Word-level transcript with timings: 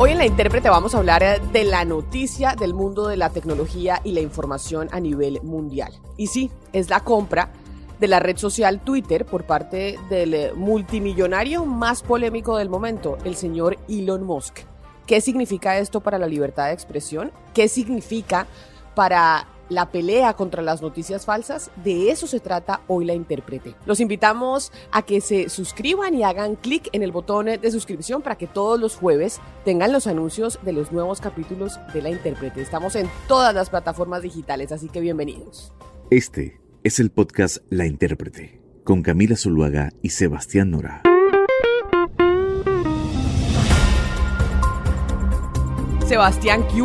Hoy 0.00 0.12
en 0.12 0.18
la 0.18 0.26
intérprete 0.26 0.70
vamos 0.70 0.94
a 0.94 0.98
hablar 0.98 1.24
eh, 1.24 1.40
de 1.52 1.64
la 1.64 1.84
noticia 1.84 2.54
del 2.54 2.72
mundo 2.72 3.08
de 3.08 3.16
la 3.16 3.30
tecnología 3.30 4.00
y 4.04 4.12
la 4.12 4.20
información 4.20 4.88
a 4.92 5.00
nivel 5.00 5.42
mundial. 5.42 5.92
Y 6.16 6.28
sí, 6.28 6.52
es 6.72 6.88
la 6.88 7.00
compra 7.00 7.50
de 7.98 8.06
la 8.06 8.20
red 8.20 8.36
social 8.36 8.78
Twitter 8.78 9.26
por 9.26 9.42
parte 9.42 9.98
del 10.08 10.34
eh, 10.34 10.52
multimillonario 10.54 11.64
más 11.64 12.04
polémico 12.04 12.56
del 12.58 12.68
momento, 12.68 13.18
el 13.24 13.34
señor 13.34 13.76
Elon 13.88 14.22
Musk. 14.22 14.60
¿Qué 15.04 15.20
significa 15.20 15.78
esto 15.78 16.00
para 16.00 16.20
la 16.20 16.28
libertad 16.28 16.66
de 16.66 16.74
expresión? 16.74 17.32
¿Qué 17.52 17.66
significa 17.66 18.46
para 18.94 19.48
la 19.68 19.90
pelea 19.90 20.34
contra 20.34 20.62
las 20.62 20.82
noticias 20.82 21.26
falsas, 21.26 21.70
de 21.84 22.10
eso 22.10 22.26
se 22.26 22.40
trata 22.40 22.80
hoy 22.86 23.04
la 23.04 23.14
intérprete. 23.14 23.74
Los 23.86 24.00
invitamos 24.00 24.72
a 24.92 25.02
que 25.02 25.20
se 25.20 25.48
suscriban 25.48 26.14
y 26.14 26.22
hagan 26.22 26.56
clic 26.56 26.88
en 26.92 27.02
el 27.02 27.12
botón 27.12 27.46
de 27.46 27.70
suscripción 27.70 28.22
para 28.22 28.36
que 28.36 28.46
todos 28.46 28.78
los 28.80 28.96
jueves 28.96 29.40
tengan 29.64 29.92
los 29.92 30.06
anuncios 30.06 30.58
de 30.62 30.72
los 30.72 30.92
nuevos 30.92 31.20
capítulos 31.20 31.78
de 31.92 32.02
la 32.02 32.10
intérprete. 32.10 32.60
Estamos 32.60 32.94
en 32.96 33.08
todas 33.26 33.54
las 33.54 33.70
plataformas 33.70 34.22
digitales, 34.22 34.72
así 34.72 34.88
que 34.88 35.00
bienvenidos. 35.00 35.72
Este 36.10 36.60
es 36.82 37.00
el 37.00 37.10
podcast 37.10 37.58
La 37.70 37.86
intérprete 37.86 38.60
con 38.84 39.02
Camila 39.02 39.36
Zuluaga 39.36 39.90
y 40.00 40.08
Sebastián 40.08 40.70
Nora. 40.70 41.02
Sebastián, 46.06 46.66
¿qué 46.72 46.80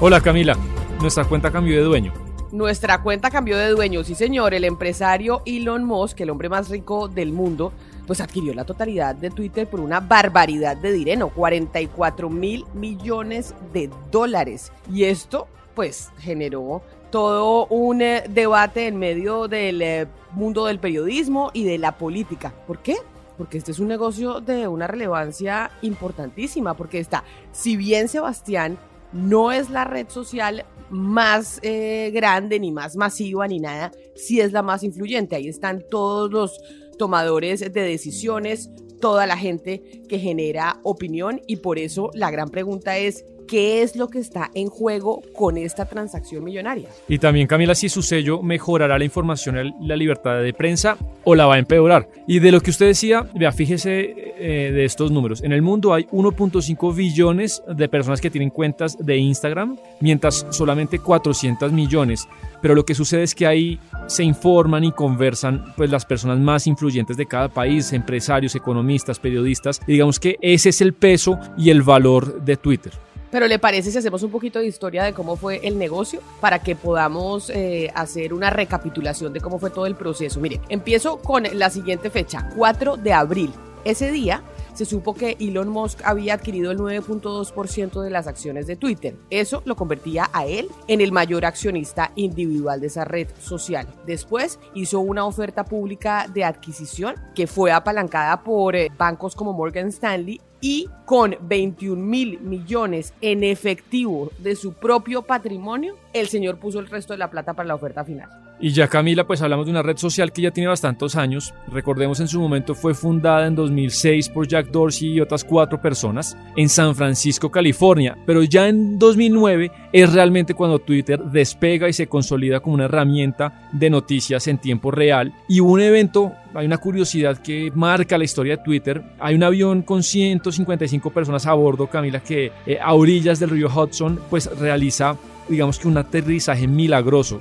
Hola 0.00 0.20
Camila, 0.20 0.54
nuestra 1.00 1.24
cuenta 1.24 1.50
cambió 1.50 1.78
de 1.78 1.82
dueño. 1.82 2.25
Nuestra 2.52 3.02
cuenta 3.02 3.30
cambió 3.30 3.58
de 3.58 3.70
dueño, 3.70 4.04
sí 4.04 4.14
señor. 4.14 4.54
El 4.54 4.64
empresario 4.64 5.42
Elon 5.46 5.84
Musk, 5.84 6.20
el 6.20 6.30
hombre 6.30 6.48
más 6.48 6.68
rico 6.68 7.08
del 7.08 7.32
mundo, 7.32 7.72
pues 8.06 8.20
adquirió 8.20 8.54
la 8.54 8.64
totalidad 8.64 9.16
de 9.16 9.30
Twitter 9.30 9.68
por 9.68 9.80
una 9.80 9.98
barbaridad 9.98 10.76
de 10.76 10.92
dinero, 10.92 11.30
44 11.30 12.30
mil 12.30 12.64
millones 12.72 13.52
de 13.72 13.90
dólares. 14.12 14.70
Y 14.92 15.04
esto, 15.04 15.48
pues, 15.74 16.10
generó 16.18 16.82
todo 17.10 17.66
un 17.66 18.00
eh, 18.00 18.24
debate 18.28 18.86
en 18.86 18.96
medio 18.96 19.48
del 19.48 19.82
eh, 19.82 20.06
mundo 20.30 20.66
del 20.66 20.78
periodismo 20.78 21.50
y 21.52 21.64
de 21.64 21.78
la 21.78 21.98
política. 21.98 22.54
¿Por 22.66 22.78
qué? 22.78 22.94
Porque 23.36 23.58
este 23.58 23.72
es 23.72 23.80
un 23.80 23.88
negocio 23.88 24.40
de 24.40 24.68
una 24.68 24.86
relevancia 24.86 25.72
importantísima, 25.82 26.74
porque 26.74 27.00
está, 27.00 27.24
si 27.50 27.76
bien 27.76 28.08
Sebastián 28.08 28.78
no 29.12 29.50
es 29.50 29.70
la 29.70 29.84
red 29.84 30.08
social 30.08 30.64
más 30.90 31.58
eh, 31.62 32.10
grande, 32.14 32.58
ni 32.60 32.72
más 32.72 32.96
masiva, 32.96 33.46
ni 33.48 33.60
nada, 33.60 33.92
sí 34.14 34.40
es 34.40 34.52
la 34.52 34.62
más 34.62 34.82
influyente. 34.82 35.36
Ahí 35.36 35.48
están 35.48 35.84
todos 35.90 36.30
los 36.30 36.60
tomadores 36.98 37.60
de 37.60 37.82
decisiones, 37.82 38.70
toda 39.00 39.26
la 39.26 39.36
gente 39.36 40.02
que 40.08 40.18
genera 40.18 40.80
opinión 40.82 41.40
y 41.46 41.56
por 41.56 41.78
eso 41.78 42.10
la 42.14 42.30
gran 42.30 42.48
pregunta 42.48 42.98
es, 42.98 43.24
qué 43.46 43.82
es 43.82 43.96
lo 43.96 44.08
que 44.08 44.18
está 44.18 44.50
en 44.54 44.68
juego 44.68 45.22
con 45.32 45.56
esta 45.56 45.86
transacción 45.86 46.44
millonaria. 46.44 46.88
Y 47.08 47.18
también, 47.18 47.46
Camila, 47.46 47.74
si 47.74 47.88
su 47.88 48.02
sello 48.02 48.42
mejorará 48.42 48.98
la 48.98 49.04
información 49.04 49.56
y 49.58 49.86
la 49.86 49.96
libertad 49.96 50.40
de 50.42 50.52
prensa 50.52 50.96
o 51.24 51.34
la 51.34 51.46
va 51.46 51.54
a 51.54 51.58
empeorar. 51.58 52.08
Y 52.26 52.38
de 52.38 52.52
lo 52.52 52.60
que 52.60 52.70
usted 52.70 52.86
decía, 52.86 53.26
vea, 53.34 53.52
fíjese 53.52 54.14
eh, 54.38 54.72
de 54.72 54.84
estos 54.84 55.10
números. 55.10 55.42
En 55.42 55.52
el 55.52 55.62
mundo 55.62 55.94
hay 55.94 56.04
1.5 56.04 56.94
billones 56.94 57.62
de 57.68 57.88
personas 57.88 58.20
que 58.20 58.30
tienen 58.30 58.50
cuentas 58.50 58.96
de 58.98 59.16
Instagram, 59.16 59.76
mientras 60.00 60.46
solamente 60.50 60.98
400 60.98 61.72
millones. 61.72 62.28
Pero 62.60 62.74
lo 62.74 62.84
que 62.84 62.94
sucede 62.94 63.22
es 63.22 63.34
que 63.34 63.46
ahí 63.46 63.78
se 64.06 64.24
informan 64.24 64.84
y 64.84 64.92
conversan 64.92 65.64
pues 65.76 65.90
las 65.90 66.04
personas 66.04 66.38
más 66.38 66.66
influyentes 66.66 67.16
de 67.16 67.26
cada 67.26 67.48
país, 67.48 67.92
empresarios, 67.92 68.54
economistas, 68.54 69.18
periodistas. 69.18 69.80
digamos 69.86 70.20
que 70.20 70.36
ese 70.40 70.70
es 70.70 70.80
el 70.80 70.92
peso 70.92 71.38
y 71.56 71.70
el 71.70 71.82
valor 71.82 72.42
de 72.42 72.56
Twitter. 72.56 72.92
Pero 73.30 73.46
¿le 73.48 73.58
parece 73.58 73.90
si 73.90 73.98
hacemos 73.98 74.22
un 74.22 74.30
poquito 74.30 74.58
de 74.58 74.66
historia 74.66 75.04
de 75.04 75.12
cómo 75.12 75.36
fue 75.36 75.60
el 75.66 75.78
negocio 75.78 76.20
para 76.40 76.60
que 76.60 76.76
podamos 76.76 77.50
eh, 77.50 77.90
hacer 77.94 78.32
una 78.32 78.50
recapitulación 78.50 79.32
de 79.32 79.40
cómo 79.40 79.58
fue 79.58 79.70
todo 79.70 79.86
el 79.86 79.96
proceso? 79.96 80.40
Mire, 80.40 80.60
empiezo 80.68 81.18
con 81.18 81.44
la 81.52 81.70
siguiente 81.70 82.10
fecha, 82.10 82.48
4 82.56 82.96
de 82.96 83.12
abril. 83.12 83.52
Ese 83.84 84.10
día 84.10 84.42
se 84.76 84.84
supo 84.84 85.14
que 85.14 85.36
Elon 85.40 85.70
Musk 85.70 86.00
había 86.04 86.34
adquirido 86.34 86.70
el 86.70 86.78
9.2% 86.78 88.02
de 88.02 88.10
las 88.10 88.26
acciones 88.26 88.66
de 88.66 88.76
Twitter. 88.76 89.16
Eso 89.30 89.62
lo 89.64 89.74
convertía 89.74 90.28
a 90.32 90.44
él 90.44 90.68
en 90.86 91.00
el 91.00 91.12
mayor 91.12 91.46
accionista 91.46 92.12
individual 92.14 92.80
de 92.80 92.88
esa 92.88 93.04
red 93.04 93.28
social. 93.40 93.86
Después 94.06 94.58
hizo 94.74 95.00
una 95.00 95.24
oferta 95.24 95.64
pública 95.64 96.26
de 96.32 96.44
adquisición 96.44 97.14
que 97.34 97.46
fue 97.46 97.72
apalancada 97.72 98.42
por 98.42 98.76
eh, 98.76 98.90
bancos 98.98 99.34
como 99.34 99.54
Morgan 99.54 99.88
Stanley 99.88 100.40
y 100.60 100.88
con 101.04 101.36
21 101.40 102.02
mil 102.02 102.40
millones 102.40 103.14
en 103.20 103.44
efectivo 103.44 104.30
de 104.38 104.56
su 104.56 104.72
propio 104.72 105.22
patrimonio, 105.22 105.96
el 106.12 106.28
señor 106.28 106.58
puso 106.58 106.78
el 106.78 106.88
resto 106.88 107.12
de 107.12 107.18
la 107.18 107.30
plata 107.30 107.54
para 107.54 107.68
la 107.68 107.74
oferta 107.74 108.04
final. 108.04 108.45
Y 108.58 108.70
ya 108.70 108.88
Camila, 108.88 109.26
pues 109.26 109.42
hablamos 109.42 109.66
de 109.66 109.72
una 109.72 109.82
red 109.82 109.98
social 109.98 110.32
que 110.32 110.42
ya 110.42 110.50
tiene 110.50 110.68
bastantes 110.68 111.14
años. 111.14 111.52
Recordemos 111.68 112.20
en 112.20 112.28
su 112.28 112.40
momento 112.40 112.74
fue 112.74 112.94
fundada 112.94 113.46
en 113.46 113.54
2006 113.54 114.30
por 114.30 114.48
Jack 114.48 114.68
Dorsey 114.68 115.12
y 115.12 115.20
otras 115.20 115.44
cuatro 115.44 115.80
personas 115.80 116.36
en 116.56 116.70
San 116.70 116.94
Francisco, 116.94 117.50
California. 117.50 118.16
Pero 118.24 118.42
ya 118.42 118.68
en 118.68 118.98
2009 118.98 119.70
es 119.92 120.12
realmente 120.12 120.54
cuando 120.54 120.78
Twitter 120.78 121.22
despega 121.22 121.88
y 121.88 121.92
se 121.92 122.06
consolida 122.06 122.60
como 122.60 122.76
una 122.76 122.86
herramienta 122.86 123.68
de 123.72 123.90
noticias 123.90 124.46
en 124.48 124.56
tiempo 124.58 124.90
real. 124.90 125.34
Y 125.48 125.60
un 125.60 125.80
evento, 125.80 126.32
hay 126.54 126.64
una 126.64 126.78
curiosidad 126.78 127.36
que 127.36 127.70
marca 127.74 128.16
la 128.16 128.24
historia 128.24 128.56
de 128.56 128.62
Twitter. 128.62 129.02
Hay 129.18 129.34
un 129.34 129.42
avión 129.42 129.82
con 129.82 130.02
155 130.02 131.10
personas 131.10 131.46
a 131.46 131.52
bordo, 131.52 131.88
Camila, 131.88 132.20
que 132.20 132.52
eh, 132.64 132.78
a 132.82 132.94
orillas 132.94 133.38
del 133.38 133.50
río 133.50 133.68
Hudson 133.68 134.18
pues 134.30 134.46
realiza 134.58 135.16
digamos 135.48 135.78
que 135.78 135.86
un 135.86 135.96
aterrizaje 135.96 136.66
milagroso 136.66 137.40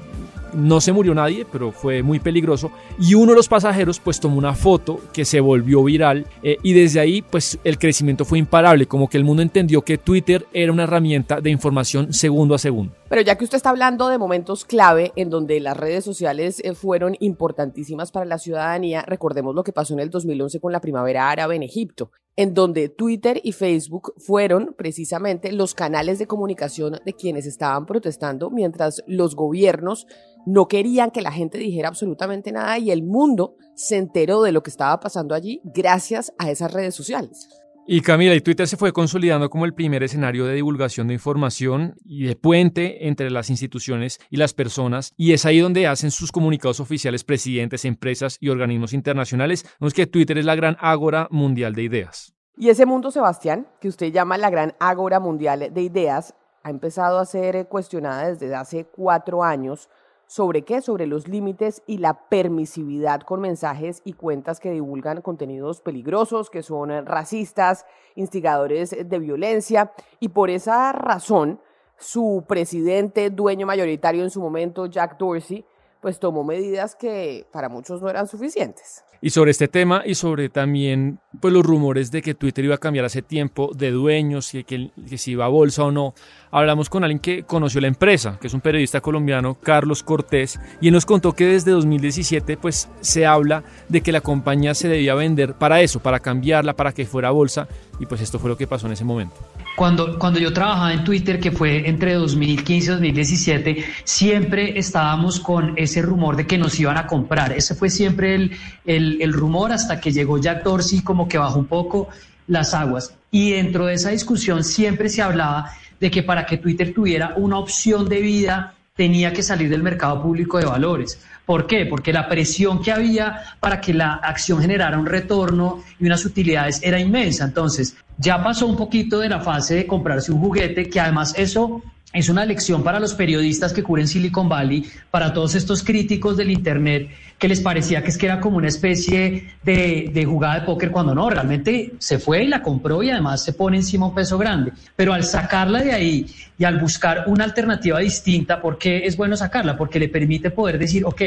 no 0.55 0.81
se 0.81 0.91
murió 0.91 1.13
nadie, 1.13 1.45
pero 1.51 1.71
fue 1.71 2.01
muy 2.03 2.19
peligroso. 2.19 2.71
Y 2.99 3.13
uno 3.13 3.31
de 3.31 3.37
los 3.37 3.47
pasajeros 3.47 3.99
pues 3.99 4.19
tomó 4.19 4.37
una 4.37 4.53
foto 4.53 4.99
que 5.13 5.25
se 5.25 5.39
volvió 5.39 5.83
viral 5.83 6.25
eh, 6.43 6.57
y 6.63 6.73
desde 6.73 6.99
ahí 6.99 7.21
pues 7.21 7.59
el 7.63 7.77
crecimiento 7.77 8.25
fue 8.25 8.39
imparable, 8.39 8.87
como 8.87 9.09
que 9.09 9.17
el 9.17 9.23
mundo 9.23 9.41
entendió 9.41 9.81
que 9.81 9.97
Twitter 9.97 10.47
era 10.53 10.71
una 10.71 10.83
herramienta 10.83 11.41
de 11.41 11.49
información 11.49 12.13
segundo 12.13 12.55
a 12.55 12.57
segundo. 12.57 12.93
Pero 13.09 13.21
ya 13.21 13.37
que 13.37 13.43
usted 13.43 13.57
está 13.57 13.69
hablando 13.69 14.07
de 14.07 14.17
momentos 14.17 14.65
clave 14.65 15.11
en 15.15 15.29
donde 15.29 15.59
las 15.59 15.77
redes 15.77 16.03
sociales 16.03 16.61
eh, 16.63 16.73
fueron 16.73 17.15
importantísimas 17.19 18.11
para 18.11 18.25
la 18.25 18.39
ciudadanía, 18.39 19.03
recordemos 19.07 19.53
lo 19.53 19.63
que 19.63 19.73
pasó 19.73 19.93
en 19.93 19.99
el 19.99 20.09
2011 20.09 20.59
con 20.59 20.71
la 20.71 20.81
primavera 20.81 21.29
árabe 21.29 21.55
en 21.55 21.63
Egipto, 21.63 22.11
en 22.37 22.53
donde 22.53 22.89
Twitter 22.89 23.39
y 23.43 23.53
Facebook 23.53 24.13
fueron 24.17 24.75
precisamente 24.77 25.51
los 25.51 25.73
canales 25.73 26.19
de 26.19 26.27
comunicación 26.27 26.99
de 27.05 27.13
quienes 27.13 27.45
estaban 27.45 27.85
protestando 27.85 28.49
mientras 28.49 29.03
los 29.07 29.35
gobiernos 29.35 30.05
no 30.45 30.67
querían 30.67 31.11
que 31.11 31.21
la 31.21 31.31
gente 31.31 31.57
dijera 31.57 31.87
absolutamente 31.87 32.51
nada 32.51 32.77
y 32.77 32.91
el 32.91 33.03
mundo 33.03 33.55
se 33.73 33.97
enteró 33.97 34.41
de 34.41 34.51
lo 34.51 34.63
que 34.63 34.69
estaba 34.69 34.99
pasando 34.99 35.33
allí 35.33 35.61
gracias 35.63 36.33
a 36.37 36.51
esas 36.51 36.71
redes 36.71 36.93
sociales. 36.93 37.64
Y 37.87 38.01
Camila, 38.01 38.33
y 38.33 38.41
Twitter 38.41 38.67
se 38.67 38.77
fue 38.77 38.91
consolidando 38.91 39.47
como 39.51 39.63
el 39.65 39.75
primer 39.75 40.01
escenario 40.01 40.47
de 40.47 40.55
divulgación 40.55 41.07
de 41.07 41.13
información 41.13 41.95
y 42.03 42.25
de 42.25 42.35
puente 42.35 43.07
entre 43.07 43.29
las 43.29 43.51
instituciones 43.51 44.19
y 44.31 44.37
las 44.37 44.55
personas. 44.55 45.13
Y 45.17 45.33
es 45.33 45.45
ahí 45.45 45.59
donde 45.59 45.85
hacen 45.85 46.09
sus 46.09 46.31
comunicados 46.31 46.79
oficiales 46.79 47.23
presidentes, 47.23 47.85
empresas 47.85 48.37
y 48.39 48.49
organismos 48.49 48.93
internacionales. 48.93 49.67
Vemos 49.79 49.93
que 49.93 50.07
Twitter 50.07 50.39
es 50.39 50.45
la 50.45 50.55
gran 50.55 50.77
ágora 50.79 51.27
mundial 51.29 51.75
de 51.75 51.83
ideas. 51.83 52.33
Y 52.57 52.69
ese 52.69 52.87
mundo, 52.87 53.11
Sebastián, 53.11 53.67
que 53.79 53.87
usted 53.87 54.11
llama 54.11 54.39
la 54.39 54.49
gran 54.49 54.73
ágora 54.79 55.19
mundial 55.19 55.71
de 55.71 55.81
ideas, 55.81 56.33
ha 56.63 56.71
empezado 56.71 57.19
a 57.19 57.25
ser 57.25 57.67
cuestionada 57.67 58.33
desde 58.33 58.55
hace 58.55 58.85
cuatro 58.85 59.43
años 59.43 59.89
¿Sobre 60.27 60.63
qué? 60.63 60.81
Sobre 60.81 61.05
los 61.05 61.27
límites 61.27 61.83
y 61.85 61.99
la 61.99 62.27
permisividad 62.27 63.21
con 63.21 63.41
mensajes 63.41 64.01
y 64.03 64.13
cuentas 64.13 64.59
que 64.59 64.71
divulgan 64.71 65.21
contenidos 65.21 65.81
peligrosos, 65.81 66.49
que 66.49 66.63
son 66.63 67.05
racistas, 67.05 67.85
instigadores 68.15 68.95
de 69.07 69.19
violencia. 69.19 69.93
Y 70.19 70.29
por 70.29 70.49
esa 70.49 70.91
razón, 70.91 71.61
su 71.97 72.43
presidente, 72.47 73.29
dueño 73.29 73.67
mayoritario 73.67 74.23
en 74.23 74.31
su 74.31 74.41
momento, 74.41 74.87
Jack 74.87 75.17
Dorsey, 75.17 75.63
pues 76.01 76.19
tomó 76.19 76.43
medidas 76.43 76.95
que 76.95 77.47
para 77.51 77.69
muchos 77.69 78.01
no 78.01 78.09
eran 78.09 78.27
suficientes. 78.27 79.04
Y 79.21 79.29
sobre 79.31 79.51
este 79.51 79.67
tema 79.67 80.03
y 80.05 80.15
sobre 80.15 80.49
también 80.49 81.19
pues, 81.39 81.53
los 81.53 81.65
rumores 81.65 82.11
de 82.11 82.21
que 82.21 82.33
Twitter 82.33 82.65
iba 82.65 82.75
a 82.75 82.79
cambiar 82.79 83.05
hace 83.05 83.21
tiempo 83.21 83.71
de 83.75 83.91
dueños, 83.91 84.53
y 84.53 84.63
que, 84.63 84.91
que 85.09 85.17
si 85.17 85.31
iba 85.31 85.45
a 85.45 85.49
bolsa 85.49 85.83
o 85.83 85.91
no, 85.91 86.13
hablamos 86.51 86.89
con 86.89 87.03
alguien 87.03 87.19
que 87.19 87.43
conoció 87.43 87.81
la 87.81 87.87
empresa, 87.87 88.37
que 88.39 88.47
es 88.47 88.53
un 88.53 88.61
periodista 88.61 89.01
colombiano, 89.01 89.55
Carlos 89.55 90.03
Cortés, 90.03 90.59
y 90.81 90.87
él 90.87 90.93
nos 90.93 91.05
contó 91.05 91.33
que 91.33 91.45
desde 91.45 91.71
2017 91.71 92.57
pues, 92.57 92.89
se 93.01 93.25
habla 93.25 93.63
de 93.89 94.01
que 94.01 94.11
la 94.11 94.21
compañía 94.21 94.73
se 94.73 94.87
debía 94.87 95.15
vender 95.15 95.55
para 95.55 95.81
eso, 95.81 95.99
para 95.99 96.19
cambiarla, 96.19 96.73
para 96.73 96.93
que 96.93 97.05
fuera 97.05 97.31
bolsa, 97.31 97.67
y 97.99 98.05
pues 98.05 98.21
esto 98.21 98.39
fue 98.39 98.49
lo 98.49 98.57
que 98.57 98.67
pasó 98.67 98.87
en 98.87 98.93
ese 98.93 99.03
momento. 99.03 99.35
Cuando, 99.75 100.17
cuando 100.17 100.39
yo 100.39 100.53
trabajaba 100.53 100.93
en 100.93 101.03
Twitter, 101.03 101.39
que 101.39 101.51
fue 101.51 101.89
entre 101.89 102.13
2015 102.13 102.85
y 102.85 102.91
2017, 102.91 103.85
siempre 104.05 104.79
estábamos 104.79 105.39
con 105.39 105.73
ese 105.75 106.01
rumor 106.01 106.37
de 106.37 106.47
que 106.47 106.57
nos 106.57 106.79
iban 106.79 106.97
a 106.97 107.07
comprar. 107.07 107.51
Ese 107.51 107.75
fue 107.75 107.89
siempre 107.89 108.35
el, 108.35 108.51
el, 108.85 109.04
el 109.21 109.33
rumor 109.33 109.71
hasta 109.71 109.99
que 109.99 110.11
llegó 110.11 110.37
Jack 110.37 110.63
Dorsey, 110.63 111.01
como 111.01 111.27
que 111.27 111.37
bajó 111.37 111.59
un 111.59 111.65
poco 111.65 112.09
las 112.47 112.73
aguas. 112.73 113.13
y 113.31 113.51
dentro 113.51 113.87
de 113.87 113.95
esa 113.95 114.11
discusión 114.11 114.63
siempre 114.63 115.09
se 115.09 115.21
hablaba 115.21 115.71
de 115.99 116.09
que 116.09 116.23
para 116.23 116.45
que 116.45 116.57
Twitter 116.57 116.93
tuviera 116.93 117.33
una 117.35 117.57
opción 117.57 118.07
de 118.07 118.21
vida 118.21 118.75
tenía 118.95 119.33
que 119.33 119.43
salir 119.43 119.69
del 119.69 119.83
mercado 119.83 120.21
público 120.21 120.57
de 120.57 120.65
valores. 120.65 121.19
¿Por 121.45 121.67
qué? 121.67 121.85
Porque 121.85 122.13
la 122.13 122.29
presión 122.29 122.81
que 122.81 122.91
había 122.91 123.41
para 123.59 123.81
que 123.81 123.93
la 123.93 124.13
acción 124.15 124.61
generara 124.61 124.97
un 124.97 125.05
retorno 125.05 125.83
y 125.99 126.05
unas 126.05 126.23
utilidades 126.25 126.79
era 126.81 126.99
inmensa. 126.99 127.43
Entonces, 127.43 127.97
ya 128.17 128.41
pasó 128.41 128.65
un 128.65 128.77
poquito 128.77 129.19
de 129.19 129.29
la 129.29 129.41
fase 129.41 129.75
de 129.75 129.85
comprarse 129.85 130.31
un 130.31 130.39
juguete, 130.39 130.89
que 130.89 130.99
además 130.99 131.33
eso 131.37 131.83
es 132.15 132.29
una 132.29 132.45
lección 132.45 132.81
para 132.81 132.99
los 132.99 133.13
periodistas 133.13 133.73
que 133.73 133.83
cubren 133.83 134.07
Silicon 134.07 134.47
Valley, 134.47 134.85
para 135.11 135.33
todos 135.33 135.53
estos 135.53 135.83
críticos 135.83 136.37
del 136.37 136.49
Internet 136.49 137.09
que 137.37 137.49
les 137.49 137.59
parecía 137.59 138.01
que 138.01 138.09
es 138.09 138.17
que 138.17 138.25
era 138.25 138.39
como 138.39 138.55
una 138.55 138.69
especie 138.69 139.49
de, 139.63 140.25
jugada 140.25 140.61
de 140.61 140.65
póker 140.65 140.91
cuando 140.91 141.13
no, 141.13 141.29
realmente 141.29 141.91
se 141.99 142.17
fue 142.17 142.45
y 142.45 142.47
la 142.47 142.61
compró 142.61 143.03
y 143.03 143.09
además 143.09 143.43
se 143.43 143.51
pone 143.51 143.77
encima 143.77 144.07
un 144.07 144.15
peso 144.15 144.37
grande. 144.37 144.71
Pero 144.95 145.13
al 145.13 145.25
sacarla 145.25 145.81
de 145.81 145.91
ahí 145.91 146.25
y 146.57 146.63
al 146.63 146.79
buscar 146.79 147.25
una 147.27 147.43
alternativa 147.43 147.99
distinta, 147.99 148.61
¿por 148.61 148.77
qué 148.77 149.05
es 149.05 149.17
bueno 149.17 149.35
sacarla? 149.35 149.75
Porque 149.75 149.99
le 149.99 150.07
permite 150.07 150.51
poder 150.51 150.79
decir, 150.79 151.03
ok, 151.03 151.21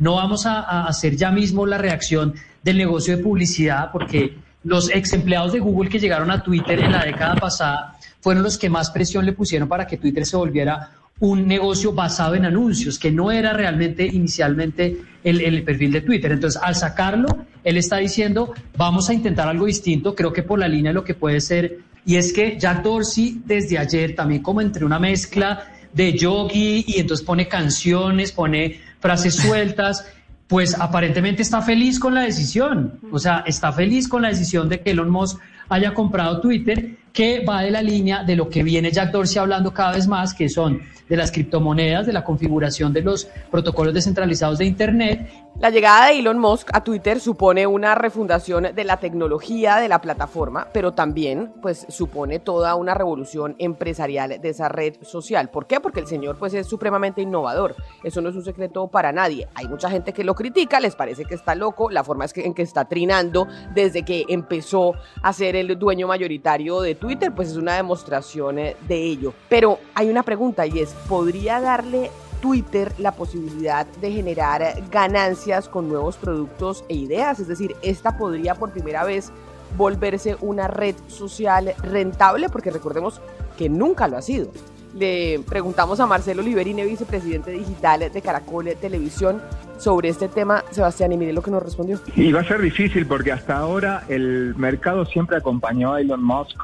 no 0.00 0.16
vamos 0.16 0.44
a, 0.46 0.58
a 0.58 0.88
hacer 0.88 1.16
ya 1.16 1.30
mismo 1.30 1.66
la 1.66 1.78
reacción 1.78 2.34
del 2.64 2.78
negocio 2.78 3.16
de 3.16 3.22
publicidad 3.22 3.90
porque 3.92 4.36
los 4.64 4.90
ex 4.90 5.12
empleados 5.12 5.52
de 5.52 5.60
Google 5.60 5.88
que 5.88 6.00
llegaron 6.00 6.30
a 6.32 6.42
Twitter 6.42 6.80
en 6.80 6.92
la 6.92 7.04
década 7.04 7.36
pasada 7.36 7.96
fueron 8.22 8.42
los 8.42 8.56
que 8.56 8.70
más 8.70 8.90
presión 8.90 9.26
le 9.26 9.32
pusieron 9.32 9.68
para 9.68 9.86
que 9.86 9.98
Twitter 9.98 10.24
se 10.24 10.36
volviera 10.36 10.92
un 11.18 11.46
negocio 11.46 11.92
basado 11.92 12.34
en 12.34 12.46
anuncios, 12.46 12.98
que 12.98 13.10
no 13.12 13.30
era 13.30 13.52
realmente 13.52 14.06
inicialmente 14.06 15.02
el, 15.22 15.62
perfil 15.62 15.92
de 15.92 16.00
Twitter. 16.00 16.32
Entonces, 16.32 16.60
al 16.62 16.74
sacarlo, 16.74 17.28
él 17.62 17.76
está 17.76 17.98
diciendo, 17.98 18.54
vamos 18.76 19.10
a 19.10 19.14
intentar 19.14 19.48
algo 19.48 19.66
distinto, 19.66 20.14
creo 20.14 20.32
que 20.32 20.42
por 20.42 20.58
la 20.58 20.68
línea 20.68 20.90
de 20.90 20.94
lo 20.94 21.04
que 21.04 21.14
puede 21.14 21.40
ser, 21.40 21.80
y 22.04 22.16
es 22.16 22.32
que 22.32 22.58
Jack 22.58 22.82
Dorsey 22.82 23.42
desde 23.44 23.78
ayer 23.78 24.14
también 24.14 24.42
como 24.42 24.60
entre 24.60 24.84
una 24.84 24.98
mezcla 24.98 25.72
de 25.92 26.12
yogi 26.16 26.84
y 26.86 26.98
entonces 26.98 27.24
pone 27.24 27.46
canciones, 27.46 28.32
pone 28.32 28.80
frases 28.98 29.36
sueltas, 29.36 30.06
pues 30.48 30.78
aparentemente 30.78 31.42
está 31.42 31.62
feliz 31.62 31.98
con 31.98 32.14
la 32.14 32.22
decisión, 32.22 32.98
o 33.10 33.18
sea, 33.18 33.44
está 33.46 33.72
feliz 33.72 34.08
con 34.08 34.22
la 34.22 34.28
decisión 34.28 34.68
de 34.68 34.80
que 34.80 34.90
Elon 34.90 35.10
Musk 35.10 35.38
haya 35.68 35.94
comprado 35.94 36.40
Twitter, 36.40 36.96
que 37.12 37.44
va 37.44 37.62
de 37.62 37.70
la 37.70 37.82
línea 37.82 38.24
de 38.24 38.36
lo 38.36 38.48
que 38.48 38.62
viene 38.62 38.90
Jack 38.90 39.12
Dorsey 39.12 39.38
hablando 39.38 39.72
cada 39.72 39.92
vez 39.92 40.06
más, 40.08 40.34
que 40.34 40.48
son 40.48 40.80
de 41.08 41.16
las 41.16 41.30
criptomonedas, 41.30 42.06
de 42.06 42.12
la 42.12 42.24
configuración 42.24 42.92
de 42.92 43.02
los 43.02 43.26
protocolos 43.50 43.92
descentralizados 43.92 44.58
de 44.58 44.64
Internet. 44.64 45.30
La 45.60 45.68
llegada 45.68 46.06
de 46.06 46.18
Elon 46.18 46.38
Musk 46.38 46.70
a 46.72 46.82
Twitter 46.82 47.20
supone 47.20 47.66
una 47.66 47.94
refundación 47.94 48.68
de 48.74 48.84
la 48.84 48.96
tecnología 48.96 49.76
de 49.76 49.88
la 49.88 50.00
plataforma, 50.00 50.68
pero 50.72 50.92
también 50.92 51.52
pues 51.60 51.84
supone 51.90 52.38
toda 52.38 52.74
una 52.76 52.94
revolución 52.94 53.54
empresarial 53.58 54.40
de 54.40 54.48
esa 54.48 54.70
red 54.70 54.94
social. 55.02 55.50
¿Por 55.50 55.66
qué? 55.66 55.80
Porque 55.80 56.00
el 56.00 56.06
señor 56.06 56.38
pues 56.38 56.54
es 56.54 56.66
supremamente 56.66 57.20
innovador. 57.20 57.76
Eso 58.02 58.22
no 58.22 58.30
es 58.30 58.34
un 58.34 58.44
secreto 58.44 58.88
para 58.88 59.12
nadie. 59.12 59.46
Hay 59.54 59.68
mucha 59.68 59.90
gente 59.90 60.14
que 60.14 60.24
lo 60.24 60.34
critica, 60.34 60.80
les 60.80 60.96
parece 60.96 61.26
que 61.26 61.34
está 61.34 61.54
loco, 61.54 61.90
la 61.90 62.02
forma 62.02 62.24
en 62.34 62.54
que 62.54 62.62
está 62.62 62.86
trinando 62.86 63.46
desde 63.74 64.02
que 64.02 64.24
empezó 64.28 64.94
a 65.20 65.32
ser 65.34 65.56
el 65.56 65.78
dueño 65.78 66.06
mayoritario 66.08 66.80
de 66.80 66.94
Twitter, 67.02 67.32
pues 67.32 67.48
es 67.48 67.56
una 67.56 67.74
demostración 67.74 68.54
de 68.54 68.76
ello. 68.88 69.34
Pero 69.48 69.80
hay 69.92 70.08
una 70.08 70.22
pregunta 70.22 70.68
y 70.68 70.78
es, 70.78 70.90
¿podría 71.08 71.60
darle 71.60 72.12
Twitter 72.40 72.92
la 72.98 73.10
posibilidad 73.10 73.88
de 74.00 74.12
generar 74.12 74.62
ganancias 74.88 75.68
con 75.68 75.88
nuevos 75.88 76.16
productos 76.16 76.84
e 76.88 76.94
ideas? 76.94 77.40
Es 77.40 77.48
decir, 77.48 77.74
esta 77.82 78.16
podría 78.16 78.54
por 78.54 78.70
primera 78.70 79.02
vez 79.02 79.32
volverse 79.76 80.36
una 80.40 80.68
red 80.68 80.94
social 81.08 81.74
rentable, 81.82 82.48
porque 82.48 82.70
recordemos 82.70 83.20
que 83.58 83.68
nunca 83.68 84.06
lo 84.06 84.16
ha 84.16 84.22
sido. 84.22 84.52
Le 84.94 85.40
preguntamos 85.40 85.98
a 85.98 86.06
Marcelo 86.06 86.40
Oliverini, 86.40 86.84
vicepresidente 86.84 87.50
digital 87.50 88.12
de 88.12 88.22
Caracol 88.22 88.76
Televisión, 88.80 89.42
sobre 89.76 90.08
este 90.10 90.28
tema, 90.28 90.62
Sebastián, 90.70 91.10
y 91.10 91.16
mire 91.16 91.32
lo 91.32 91.42
que 91.42 91.50
nos 91.50 91.64
respondió. 91.64 91.98
Y 92.14 92.30
va 92.30 92.42
a 92.42 92.44
ser 92.44 92.60
difícil 92.60 93.06
porque 93.06 93.32
hasta 93.32 93.56
ahora 93.56 94.04
el 94.08 94.54
mercado 94.54 95.04
siempre 95.04 95.36
acompañó 95.36 95.94
a 95.94 96.00
Elon 96.00 96.22
Musk, 96.22 96.56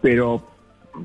pero 0.00 0.42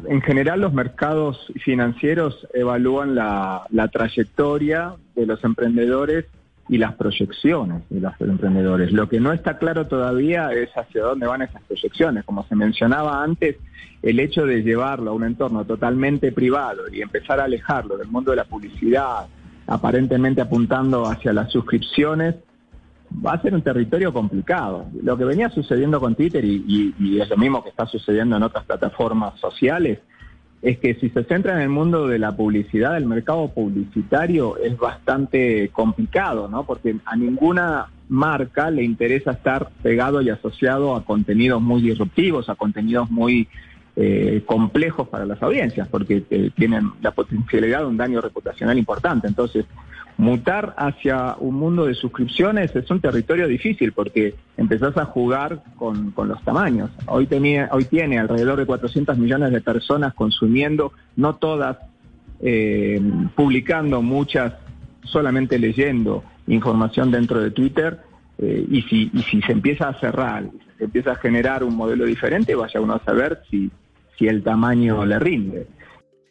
en 0.08 0.22
general 0.22 0.62
los 0.62 0.74
mercados 0.74 1.52
financieros 1.64 2.48
evalúan 2.54 3.16
la, 3.16 3.66
la, 3.70 3.88
trayectoria 3.88 4.96
de 5.16 5.26
los 5.26 5.44
emprendedores 5.44 6.26
y 6.68 6.78
las 6.78 6.96
proyecciones 6.96 7.84
de 7.90 8.02
los 8.02 8.14
emprendedores. 8.20 8.92
Lo 8.92 9.08
que 9.08 9.20
no 9.20 9.32
está 9.32 9.58
claro 9.58 9.86
todavía 9.86 10.52
es 10.52 10.70
hacia 10.76 11.04
dónde 11.04 11.28
van 11.28 11.44
esas 11.44 11.62
proyecciones. 11.64 12.24
Como 12.24 12.44
se 12.48 12.56
mencionaba 12.56 13.24
antes, 13.24 13.58
el 14.02 14.20
hecho 14.20 14.46
de 14.46 14.64
llevarlo 14.64 15.12
a 15.12 15.14
un 15.14 15.24
entorno 15.24 15.66
totalmente 15.66 16.32
privado 16.32 16.84
y 16.92 17.02
empezar 17.02 17.40
a 17.40 17.46
alejarlo 17.46 17.98
del 17.98 18.08
mundo 18.08 18.32
de 18.32 18.38
la 18.38 18.46
publicidad, 18.46 19.28
aparentemente 19.68 20.42
apuntando 20.42 21.06
hacia 21.06 21.34
las 21.34 21.52
suscripciones, 21.52 22.36
va 23.24 23.34
a 23.34 23.42
ser 23.42 23.54
un 23.54 23.62
territorio 23.62 24.14
complicado. 24.14 24.86
Lo 25.02 25.18
que 25.18 25.26
venía 25.26 25.50
sucediendo 25.50 26.00
con 26.00 26.16
Twitter, 26.16 26.44
y, 26.44 26.64
y, 26.68 26.96
y, 27.00 27.22
es 27.22 27.30
lo 27.30 27.38
mismo 27.38 27.64
que 27.64 27.70
está 27.70 27.86
sucediendo 27.86 28.36
en 28.38 28.44
otras 28.44 28.66
plataformas 28.66 29.40
sociales, 29.40 30.00
es 30.62 30.80
que 30.80 30.96
si 30.96 31.10
se 31.10 31.24
centra 31.26 31.54
en 31.54 31.62
el 31.62 31.70
mundo 31.70 32.08
de 32.08 32.18
la 32.18 32.36
publicidad, 32.36 32.98
el 32.98 33.06
mercado 33.06 33.50
publicitario 33.50 34.58
es 34.58 34.78
bastante 34.78 35.70
complicado, 35.70 36.48
¿no? 36.48 36.66
Porque 36.66 36.96
a 37.06 37.16
ninguna 37.16 37.88
marca 38.10 38.72
le 38.72 38.84
interesa 38.84 39.32
estar 39.32 39.70
pegado 39.84 40.22
y 40.22 40.30
asociado 40.30 40.96
a 40.96 41.06
contenidos 41.06 41.62
muy 41.62 41.82
disruptivos, 41.82 42.50
a 42.50 42.56
contenidos 42.56 43.12
muy 43.12 43.48
eh, 43.96 44.44
complejos 44.46 45.08
para 45.08 45.26
las 45.26 45.42
audiencias, 45.44 45.88
porque 45.88 46.24
eh, 46.30 46.50
tienen 46.56 46.92
la 47.02 47.12
potencialidad 47.12 47.82
de 47.82 47.86
un 47.86 47.98
daño 47.98 48.20
reputacional 48.20 48.78
importante. 48.78 49.28
Entonces, 49.28 49.66
mutar 50.18 50.74
hacia 50.78 51.36
un 51.40 51.56
mundo 51.56 51.86
de 51.86 51.94
suscripciones 51.94 52.76
es 52.76 52.90
un 52.90 53.02
territorio 53.02 53.48
difícil 53.48 53.92
porque 53.92 54.36
empezás 54.58 54.96
a 54.98 55.06
jugar 55.06 55.64
con, 55.76 56.12
con 56.12 56.30
los 56.30 56.42
tamaños. 56.44 56.90
Hoy, 57.08 57.28
tenía, 57.28 57.70
hoy 57.72 57.86
tiene 57.86 58.20
alrededor 58.20 58.60
de 58.60 58.66
400 58.66 59.18
millones 59.18 59.52
de 59.52 59.62
personas 59.62 60.14
consumiendo, 60.14 60.94
no 61.16 61.36
todas 61.36 61.78
eh, 62.42 63.02
publicando, 63.36 64.02
muchas 64.02 64.54
solamente 65.04 65.60
leyendo 65.60 66.24
información 66.48 67.12
dentro 67.12 67.42
de 67.42 67.52
Twitter. 67.52 68.00
Eh, 68.38 68.66
y, 68.70 68.82
si, 68.84 69.10
y 69.14 69.22
si 69.24 69.42
se 69.42 69.54
empieza 69.54 69.88
a 69.88 70.00
cerrar, 70.00 70.46
se 70.78 70.86
empieza 70.86 71.14
a 71.14 71.16
generar 71.16 71.64
un 71.64 71.76
modelo 71.76 72.06
diferente, 72.06 72.54
vaya 72.56 72.82
uno 72.82 72.96
a 72.96 73.04
saber 73.04 73.42
si, 73.50 73.72
si 74.18 74.28
el 74.28 74.44
tamaño 74.44 75.06
le 75.06 75.20
rinde. 75.20 75.68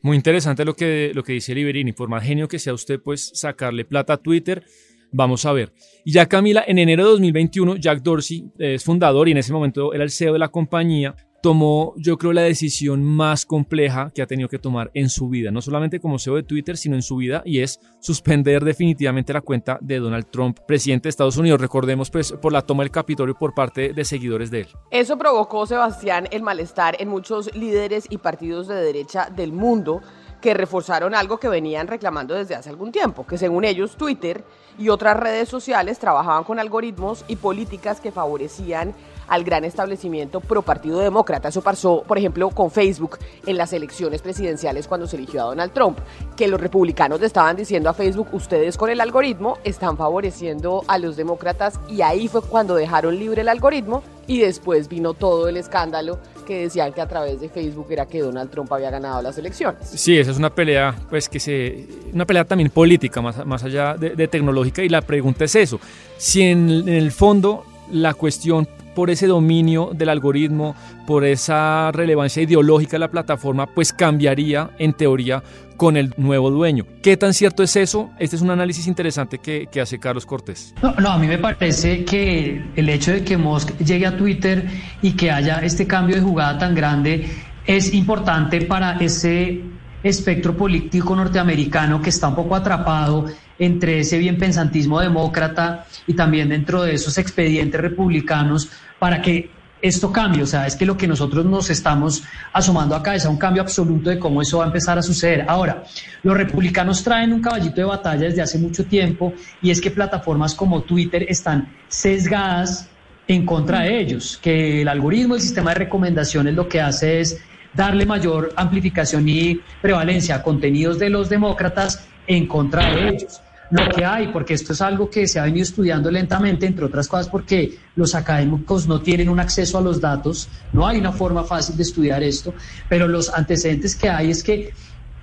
Muy 0.05 0.19
interesante 0.19 0.67
lo 0.67 0.77
que, 0.77 1.13
lo 1.15 1.25
que 1.25 1.33
dice 1.33 1.55
Liberini. 1.55 1.93
Por 1.93 2.11
más 2.11 2.23
genio 2.23 2.47
que 2.47 2.59
sea 2.59 2.75
usted, 2.75 3.01
pues 3.01 3.31
sacarle 3.33 3.87
plata 3.87 4.13
a 4.13 4.17
Twitter. 4.19 4.63
Vamos 5.11 5.47
a 5.47 5.53
ver. 5.55 5.73
Y 6.05 6.13
ya 6.13 6.27
Camila, 6.27 6.63
en 6.67 6.79
enero 6.79 7.05
de 7.05 7.11
2021, 7.13 7.77
Jack 7.77 8.03
Dorsey 8.03 8.45
es 8.59 8.85
fundador 8.85 9.29
y 9.29 9.33
en 9.33 9.39
ese 9.39 9.55
momento 9.55 9.95
era 9.95 10.05
el 10.05 10.11
CEO 10.11 10.35
de 10.35 10.41
la 10.41 10.49
compañía 10.49 11.15
tomó, 11.45 11.93
yo 11.99 12.17
creo, 12.17 12.33
la 12.33 12.41
decisión 12.41 13.05
más 13.05 13.45
compleja 13.45 14.11
que 14.15 14.23
ha 14.23 14.27
tenido 14.27 14.49
que 14.49 14.59
tomar 14.59 14.91
en 14.95 15.11
su 15.11 15.29
vida, 15.29 15.51
no 15.51 15.61
solamente 15.61 16.01
como 16.01 16.19
CEO 16.19 16.37
de 16.37 16.43
Twitter, 16.43 16.79
sino 16.79 16.97
en 16.97 17.03
su 17.03 17.17
vida, 17.17 17.43
y 17.45 17.61
es 17.61 17.81
suspender 18.01 18.65
definitivamente 18.65 19.35
la 19.35 19.43
cuenta 19.43 19.79
de 19.83 19.99
Donald 19.99 20.25
Trump, 20.31 20.61
presidente 20.67 21.03
de 21.03 21.11
Estados 21.11 21.37
Unidos. 21.37 21.61
Recordemos, 21.61 22.09
pues, 22.09 22.33
por 22.33 22.51
la 22.51 22.63
toma 22.63 22.83
del 22.83 22.91
Capitolio 22.91 23.35
por 23.35 23.53
parte 23.53 23.93
de 23.93 24.05
seguidores 24.07 24.51
de 24.51 24.61
él. 24.61 24.69
Eso 24.91 25.19
provocó, 25.19 25.67
Sebastián, 25.67 26.29
el 26.31 26.43
malestar 26.43 26.97
en 26.99 27.11
muchos 27.11 27.55
líderes 27.55 28.07
y 28.09 28.17
partidos 28.17 28.67
de 28.67 28.77
derecha 28.77 29.29
del 29.29 29.53
mundo 29.53 30.01
que 30.45 30.53
reforzaron 30.53 31.15
algo 31.15 31.39
que 31.39 31.49
venían 31.49 31.87
reclamando 31.87 32.35
desde 32.35 32.55
hace 32.55 32.69
algún 32.69 32.93
tiempo, 32.93 33.27
que 33.27 33.39
según 33.39 33.65
ellos 33.65 33.97
Twitter 33.97 34.45
y 34.79 34.91
otras 34.91 35.17
redes 35.17 35.49
sociales 35.49 35.99
trabajaban 35.99 36.45
con 36.45 36.59
algoritmos 36.59 37.25
y 37.29 37.37
políticas 37.37 37.99
que 37.99 38.13
favorecían 38.13 38.95
al 39.27 39.43
gran 39.43 39.65
establecimiento 39.65 40.41
pro 40.41 40.61
Partido 40.61 40.99
Demócrata. 40.99 41.49
Eso 41.49 41.63
pasó, 41.63 42.03
por 42.03 42.19
ejemplo, 42.19 42.51
con 42.51 42.71
Facebook 42.71 43.19
en 43.47 43.57
las 43.57 43.73
elecciones 43.73 44.21
presidenciales 44.21 44.87
cuando 44.87 45.07
se 45.07 45.17
eligió 45.17 45.41
a 45.41 45.47
Donald 45.47 45.73
Trump, 45.73 45.99
que 46.37 46.47
los 46.47 46.61
republicanos 46.61 47.21
le 47.21 47.27
estaban 47.27 47.57
diciendo 47.57 47.89
a 47.89 47.95
Facebook, 47.95 48.29
ustedes 48.33 48.77
con 48.77 48.91
el 48.91 49.01
algoritmo 49.01 49.57
están 49.65 49.97
favoreciendo 49.97 50.85
a 50.89 50.99
los 50.99 51.17
demócratas 51.17 51.81
y 51.89 52.03
ahí 52.03 52.29
fue 52.29 52.43
cuando 52.43 52.75
dejaron 52.75 53.19
libre 53.19 53.41
el 53.41 53.49
algoritmo 53.49 54.03
y 54.27 54.41
después 54.41 54.89
vino 54.89 55.15
todo 55.15 55.49
el 55.49 55.57
escándalo 55.57 56.19
que 56.45 56.63
decían 56.63 56.93
que 56.93 57.01
a 57.01 57.09
través 57.09 57.41
de 57.41 57.49
Facebook 57.49 57.87
era 57.91 58.07
que 58.07 58.21
Donald 58.21 58.51
Trump 58.51 58.73
había 58.73 58.91
ganado 58.91 59.23
las 59.23 59.37
elecciones. 59.39 59.89
Sí, 59.89 60.19
esa 60.19 60.31
es 60.31 60.39
una 60.39 60.55
pelea, 60.55 60.95
pues 61.11 61.29
que 61.29 61.41
se, 61.41 61.87
una 62.13 62.27
pelea 62.27 62.45
también 62.45 62.71
política, 62.71 63.21
más, 63.21 63.45
más 63.45 63.65
allá 63.65 63.95
de, 63.95 64.29
tecnológica, 64.29 64.83
y 64.83 64.89
la 64.89 65.03
pregunta 65.03 65.45
es 65.45 65.55
eso, 65.55 65.81
si 66.17 66.43
en 66.43 66.89
el 66.89 67.13
fondo 67.13 67.65
la 67.91 68.15
cuestión 68.15 68.69
por 68.95 69.11
ese 69.11 69.27
dominio 69.27 69.91
del 69.95 70.09
algoritmo, 70.09 70.75
por 71.07 71.25
esa 71.25 71.91
relevancia 71.93 72.43
ideológica 72.43 72.93
de 72.93 73.01
la 73.01 73.11
plataforma, 73.11 73.67
pues 73.67 73.93
cambiaría 73.93 74.71
en 74.79 74.93
teoría 74.93 75.43
con 75.77 75.97
el 75.97 76.15
nuevo 76.17 76.51
dueño. 76.51 76.87
¿Qué 77.03 77.17
tan 77.17 77.35
cierto 77.35 77.63
es 77.63 77.77
eso? 77.77 78.11
Este 78.19 78.37
es 78.37 78.43
un 78.43 78.51
análisis 78.51 78.87
interesante 78.87 79.39
que, 79.39 79.69
hace 79.81 79.99
Carlos 79.99 80.25
Cortés. 80.25 80.75
No, 80.83 80.95
no, 80.95 81.11
a 81.11 81.19
mí 81.19 81.27
me 81.27 81.39
parece 81.39 82.05
que 82.05 82.65
el 82.77 82.89
hecho 82.89 83.13
de 83.13 83.25
que 83.25 83.37
Musk 83.37 83.77
llegue 83.79 84.07
a 84.07 84.17
Twitter 84.17 84.67
y 85.03 85.13
que 85.13 85.31
haya 85.31 85.59
este 85.59 85.87
cambio 85.87 86.17
de 86.17 86.23
jugada 86.23 86.59
tan 86.59 86.75
grande 86.75 87.29
es 87.67 87.93
importante 87.93 88.61
para 88.63 88.99
ese 88.99 89.63
espectro 90.03 90.57
político 90.57 91.17
norteamericano 91.17 92.01
que 92.01 92.11
está 92.11 92.29
un 92.29 92.35
poco 92.35 92.55
atrapado 92.55 93.27
entre 93.59 94.01
ese 94.01 94.19
bien 94.19 94.39
pensantismo 94.39 95.01
demócrata 95.01 95.87
y 96.07 96.15
también 96.15 96.49
dentro 96.49 96.83
de 96.83 96.95
esos 96.95 97.19
expedientes 97.19 97.81
republicanos 97.81 98.71
para 98.99 99.23
que 99.23 99.51
esto 99.85 100.11
cambie. 100.11 100.43
O 100.43 100.47
sea, 100.47 100.67
es 100.67 100.77
que 100.77 100.87
lo 100.87 100.97
que 100.97 101.07
nosotros 101.07 101.45
nos 101.45 101.69
estamos 101.69 102.25
asomando 102.53 102.95
acá 102.97 103.15
es 103.15 103.27
a 103.27 103.29
un 103.29 103.37
cambio 103.37 103.63
absoluto 103.63 104.09
de 104.11 104.19
cómo 104.19 104.41
eso 104.41 104.59
va 104.59 104.65
a 104.65 104.67
empezar 104.69 104.99
a 104.99 105.03
suceder. 105.03 105.45
Ahora, 105.47 105.85
los 106.23 106.37
republicanos 106.37 107.05
traen 107.05 107.33
un 107.33 107.43
caballito 107.43 107.77
de 107.77 107.85
batalla 107.85 108.23
desde 108.23 108.43
hace 108.43 108.59
mucho 108.59 108.87
tiempo 108.87 109.35
y 109.61 109.71
es 109.71 109.81
que 109.81 109.91
plataformas 109.91 110.55
como 110.55 110.83
Twitter 110.83 111.27
están 111.29 111.69
sesgadas 111.89 112.89
en 113.29 113.45
contra 113.45 113.81
de 113.81 114.01
ellos, 114.01 114.39
que 114.43 114.83
el 114.83 114.89
algoritmo, 114.89 115.35
el 115.35 115.41
sistema 115.41 115.71
de 115.71 115.81
recomendaciones 115.81 116.55
lo 116.55 116.69
que 116.69 116.81
hace 116.81 117.21
es 117.21 117.41
darle 117.75 118.07
mayor 118.07 118.53
amplificación 118.57 119.29
y 119.29 119.61
prevalencia 119.81 120.37
a 120.37 120.43
contenidos 120.43 120.99
de 120.99 121.11
los 121.11 121.29
demócratas 121.29 122.07
en 122.27 122.47
contra 122.47 122.91
de 122.95 123.09
ellos. 123.09 123.41
Lo 123.71 123.89
que 123.89 124.05
hay, 124.05 124.29
porque 124.29 124.55
esto 124.55 124.73
es 124.73 124.81
algo 124.81 125.09
que 125.09 125.27
se 125.27 125.41
ha 125.41 125.45
venido 125.45 125.63
estudiando 125.63 126.11
lentamente, 126.11 126.67
entre 126.67 126.85
otras 126.85 127.09
cosas 127.09 127.29
porque 127.29 127.79
los 127.97 128.15
académicos 128.15 128.87
no 128.87 129.01
tienen 129.01 129.29
un 129.29 129.41
acceso 129.41 129.79
a 129.79 129.81
los 129.81 130.01
datos, 130.01 130.49
no 130.73 130.87
hay 130.87 130.99
una 130.99 131.13
forma 131.13 131.45
fácil 131.45 131.77
de 131.77 131.83
estudiar 131.83 132.23
esto, 132.23 132.55
pero 132.89 133.09
los 133.09 133.31
antecedentes 133.31 133.97
que 133.97 134.09
hay 134.09 134.31
es 134.31 134.43
que 134.43 134.73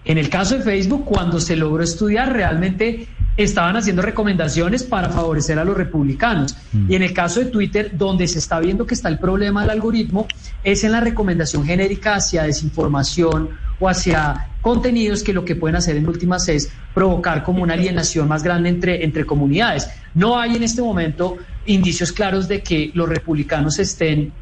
en 0.04 0.18
el 0.18 0.30
caso 0.30 0.58
de 0.58 0.64
Facebook, 0.64 1.06
cuando 1.06 1.40
se 1.40 1.56
logró 1.56 1.84
estudiar, 1.84 2.34
realmente 2.34 3.08
estaban 3.38 3.78
haciendo 3.78 4.02
recomendaciones 4.02 4.84
para 4.84 5.10
favorecer 5.10 5.60
a 5.60 5.64
los 5.64 5.78
republicanos. 5.78 6.58
Mm. 6.74 6.92
Y 6.92 6.96
en 6.96 7.04
el 7.04 7.14
caso 7.14 7.40
de 7.40 7.46
Twitter, 7.48 7.92
donde 7.96 8.28
se 8.28 8.40
está 8.40 8.60
viendo 8.60 8.86
que 8.86 8.96
está 8.96 9.10
el 9.10 9.20
problema 9.20 9.62
del 9.62 9.70
algoritmo, 9.70 10.28
es 10.64 10.84
en 10.84 10.92
la 10.92 11.02
recomendación 11.02 11.66
genérica 11.66 12.16
hacia 12.16 12.44
desinformación 12.44 13.50
o 13.82 13.90
hacia 13.90 14.52
contenidos 14.62 15.24
que 15.24 15.34
lo 15.34 15.44
que 15.44 15.56
pueden 15.56 15.76
hacer 15.76 15.98
en 15.98 16.08
últimas 16.08 16.48
es 16.48 16.72
provocar 16.94 17.44
como 17.44 17.64
una 17.64 17.74
alienación 17.74 18.28
más 18.28 18.44
grande 18.44 18.70
entre, 18.70 19.04
entre 19.04 19.26
comunidades. 19.26 19.90
No 20.14 20.40
hay 20.40 20.56
en 20.56 20.64
este 20.64 20.84
momento 20.84 21.38
indicios 21.66 22.12
claros 22.12 22.48
de 22.48 22.62
que 22.62 22.92
los 22.94 23.10
republicanos 23.10 23.80
estén 23.80 24.36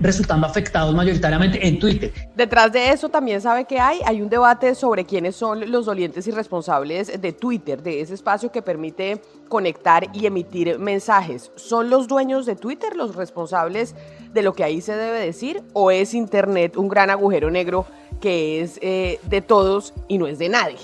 resultando 0.00 0.46
afectados 0.46 0.94
mayoritariamente 0.94 1.66
en 1.66 1.78
Twitter. 1.78 2.12
Detrás 2.34 2.72
de 2.72 2.90
eso 2.90 3.08
también 3.08 3.40
sabe 3.40 3.64
que 3.64 3.80
hay, 3.80 4.00
hay 4.06 4.22
un 4.22 4.28
debate 4.28 4.74
sobre 4.74 5.04
quiénes 5.04 5.36
son 5.36 5.70
los 5.70 5.86
dolientes 5.86 6.26
y 6.26 6.30
responsables 6.30 7.20
de 7.20 7.32
Twitter, 7.32 7.82
de 7.82 8.00
ese 8.00 8.14
espacio 8.14 8.52
que 8.52 8.62
permite 8.62 9.20
conectar 9.48 10.06
y 10.12 10.26
emitir 10.26 10.78
mensajes. 10.78 11.50
¿Son 11.56 11.90
los 11.90 12.08
dueños 12.08 12.46
de 12.46 12.56
Twitter 12.56 12.94
los 12.96 13.16
responsables 13.16 13.94
de 14.32 14.42
lo 14.42 14.52
que 14.52 14.64
ahí 14.64 14.80
se 14.80 14.96
debe 14.96 15.18
decir 15.18 15.62
o 15.72 15.90
es 15.90 16.14
Internet 16.14 16.76
un 16.76 16.88
gran 16.88 17.10
agujero 17.10 17.50
negro 17.50 17.86
que 18.20 18.60
es 18.60 18.78
eh, 18.82 19.20
de 19.28 19.40
todos 19.40 19.94
y 20.06 20.18
no 20.18 20.26
es 20.26 20.38
de 20.38 20.48
nadie? 20.48 20.78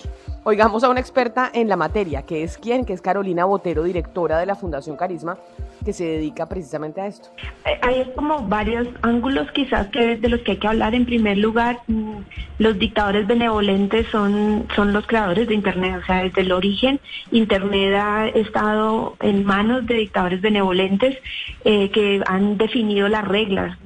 Oigamos 0.46 0.84
a 0.84 0.90
una 0.90 1.00
experta 1.00 1.50
en 1.54 1.68
la 1.68 1.76
materia, 1.76 2.20
que 2.20 2.42
es 2.42 2.58
quien, 2.58 2.84
que 2.84 2.92
es 2.92 3.00
Carolina 3.00 3.46
Botero, 3.46 3.82
directora 3.82 4.38
de 4.38 4.44
la 4.44 4.54
Fundación 4.54 4.94
Carisma, 4.94 5.38
que 5.84 5.92
se 5.92 6.04
dedica 6.04 6.48
precisamente 6.48 7.00
a 7.00 7.06
esto. 7.06 7.28
Eh, 7.64 7.78
hay 7.82 8.12
como 8.16 8.46
varios 8.48 8.88
ángulos 9.02 9.50
quizás 9.52 9.88
que 9.88 10.16
de 10.16 10.28
los 10.28 10.40
que 10.40 10.52
hay 10.52 10.56
que 10.58 10.68
hablar. 10.68 10.94
En 10.94 11.04
primer 11.04 11.38
lugar, 11.38 11.80
mm, 11.86 12.16
los 12.58 12.78
dictadores 12.78 13.26
benevolentes 13.26 14.06
son, 14.10 14.66
son 14.74 14.92
los 14.92 15.06
creadores 15.06 15.48
de 15.48 15.54
Internet, 15.54 16.00
o 16.02 16.06
sea, 16.06 16.22
desde 16.22 16.40
el 16.40 16.52
origen 16.52 17.00
Internet 17.30 17.94
ha 17.94 18.28
estado 18.28 19.16
en 19.20 19.44
manos 19.44 19.86
de 19.86 19.94
dictadores 19.94 20.40
benevolentes 20.40 21.18
eh, 21.64 21.90
que 21.90 22.22
han 22.26 22.56
definido 22.56 23.08
las 23.08 23.26
reglas. 23.26 23.78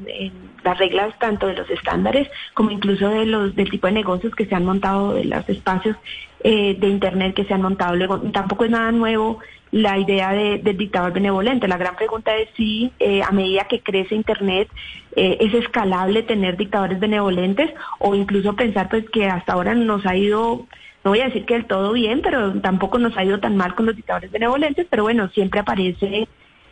las 0.65 0.79
reglas 0.79 1.19
tanto 1.19 1.47
de 1.47 1.55
los 1.55 1.71
estándares 1.71 2.29
como 2.53 2.71
incluso 2.71 3.09
de 3.09 3.25
los 3.25 3.55
del 3.55 3.71
tipo 3.71 3.87
de 3.87 3.95
negocios 3.95 4.35
que 4.35 4.45
se 4.45 4.55
han 4.55 4.65
montado 4.65 5.15
de 5.15 5.25
los 5.25 5.49
espacios 5.49 5.97
eh, 6.41 6.77
de 6.79 6.89
Internet 6.89 7.35
que 7.35 7.45
se 7.45 7.55
han 7.55 7.63
montado. 7.63 7.97
Luego, 7.97 8.21
tampoco 8.33 8.65
es 8.65 8.71
nada 8.71 8.93
nuevo 8.93 9.41
la 9.71 9.99
idea 9.99 10.33
de, 10.33 10.59
del 10.59 10.77
dictador 10.77 11.13
benevolente. 11.13 11.69
La 11.69 11.77
gran 11.77 11.97
pregunta 11.97 12.37
es 12.37 12.49
si 12.57 12.93
eh, 12.99 13.23
a 13.23 13.31
medida 13.33 13.65
que 13.65 13.81
crece 13.81 14.15
Internet 14.15 14.69
eh, 15.17 15.39
es 15.41 15.53
escalable 15.55 16.23
tener 16.23 16.57
dictadores 16.57 16.99
benevolentes 17.01 17.71
o 17.99 18.15
incluso 18.15 18.57
pensar 18.57 18.89
pues 18.89 19.09
que 19.11 19.27
hasta 19.27 19.53
ahora 19.53 19.75
nos 19.75 20.07
ha 20.07 20.17
ido, 20.17 20.67
no 21.05 21.11
voy 21.11 21.21
a 21.21 21.27
decir 21.27 21.45
que 21.45 21.55
del 21.55 21.67
todo 21.67 21.93
bien, 21.93 22.21
pero 22.23 22.61
tampoco 22.61 22.99
nos 22.99 23.17
ha 23.17 23.25
ido 23.25 23.41
tan 23.41 23.57
mal 23.57 23.75
con 23.75 23.87
los 23.87 23.97
dictadores 23.97 24.31
benevolentes, 24.31 24.87
pero 24.89 25.03
bueno, 25.03 25.29
siempre 25.31 25.61
aparece 25.61 26.29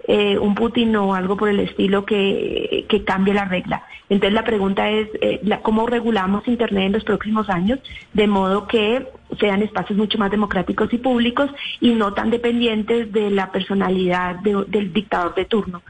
eh, 0.08 0.38
un 0.38 0.54
Putin 0.54 0.94
o 0.96 1.14
algo 1.14 1.36
por 1.36 1.48
el 1.48 1.60
estilo 1.60 2.04
que, 2.04 2.86
que 2.88 3.04
cambie 3.04 3.34
la 3.34 3.44
regla. 3.44 3.82
Entonces 4.08 4.34
la 4.34 4.44
pregunta 4.44 4.88
es 4.88 5.08
eh, 5.20 5.40
cómo 5.62 5.86
regulamos 5.86 6.46
Internet 6.46 6.84
en 6.86 6.92
los 6.92 7.04
próximos 7.04 7.50
años 7.50 7.80
de 8.12 8.26
modo 8.28 8.68
que 8.68 9.06
sean 9.40 9.62
espacios 9.62 9.98
mucho 9.98 10.18
más 10.18 10.30
democráticos 10.30 10.92
y 10.92 10.98
públicos 10.98 11.50
y 11.80 11.94
no 11.94 12.14
tan 12.14 12.30
dependientes 12.30 13.12
de 13.12 13.30
la 13.30 13.50
personalidad 13.50 14.36
del 14.36 14.92
dictador 14.92 15.34
de 15.34 15.44
turno 15.44 15.82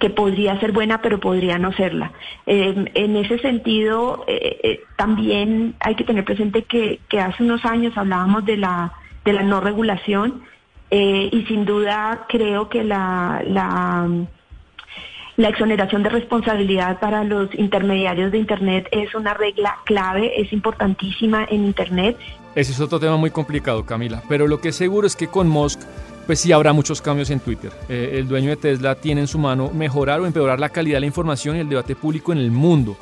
que 0.00 0.10
podría 0.10 0.58
ser 0.60 0.72
buena 0.72 1.02
pero 1.02 1.20
podría 1.20 1.58
no 1.58 1.72
serla. 1.72 2.12
Em, 2.46 2.86
en 2.94 3.16
ese 3.16 3.38
sentido, 3.40 4.24
eh, 4.28 4.80
también 4.96 5.74
hay 5.80 5.94
que 5.96 6.04
tener 6.04 6.24
presente 6.24 6.62
que, 6.62 7.00
que 7.08 7.20
hace 7.20 7.42
unos 7.42 7.64
años 7.64 7.98
hablábamos 7.98 8.46
de 8.46 8.56
la, 8.56 8.92
de 9.24 9.32
la 9.32 9.42
no 9.42 9.60
regulación 9.60 10.42
eh, 10.90 11.28
y 11.30 11.44
sin 11.46 11.64
duda 11.64 12.26
creo 12.28 12.68
que 12.68 12.82
la, 12.82 13.42
la, 13.46 14.08
exoneración 15.48 16.02
de 16.02 16.08
responsabilidad 16.08 16.98
para 16.98 17.24
los 17.24 17.54
intermediarios 17.54 18.32
de 18.32 18.38
Internet 18.38 18.88
es 18.90 19.14
una 19.14 19.34
regla 19.34 19.76
clave, 19.84 20.40
es 20.40 20.52
importantísima 20.52 21.46
en 21.48 21.64
Internet. 21.64 22.16
Ese 22.54 22.72
es 22.72 22.80
otro 22.80 22.98
tema 22.98 23.16
muy 23.16 23.30
complicado, 23.30 23.84
Camila, 23.84 24.22
pero 24.28 24.46
lo 24.46 24.60
que 24.60 24.70
es 24.70 24.76
seguro 24.76 25.06
es 25.06 25.14
que 25.14 25.28
con 25.28 25.48
Musk 25.48 25.80
pues 26.26 26.40
sí 26.40 26.52
habrá 26.52 26.74
muchos 26.74 27.00
cambios 27.00 27.30
en 27.30 27.40
Twitter. 27.40 27.72
Eh, 27.88 28.16
el 28.18 28.28
dueño 28.28 28.50
de 28.50 28.56
Tesla 28.56 28.94
tiene 28.96 29.22
en 29.22 29.26
su 29.26 29.38
mano 29.38 29.70
mejorar 29.70 30.20
o 30.20 30.26
empeorar 30.26 30.60
la 30.60 30.68
calidad 30.68 30.96
de 30.96 31.00
la 31.00 31.06
información 31.06 31.56
y 31.56 31.60
el 31.60 31.70
debate 31.70 31.96
público 31.96 32.32
en 32.32 32.38
el 32.38 32.50
mundo. 32.50 32.98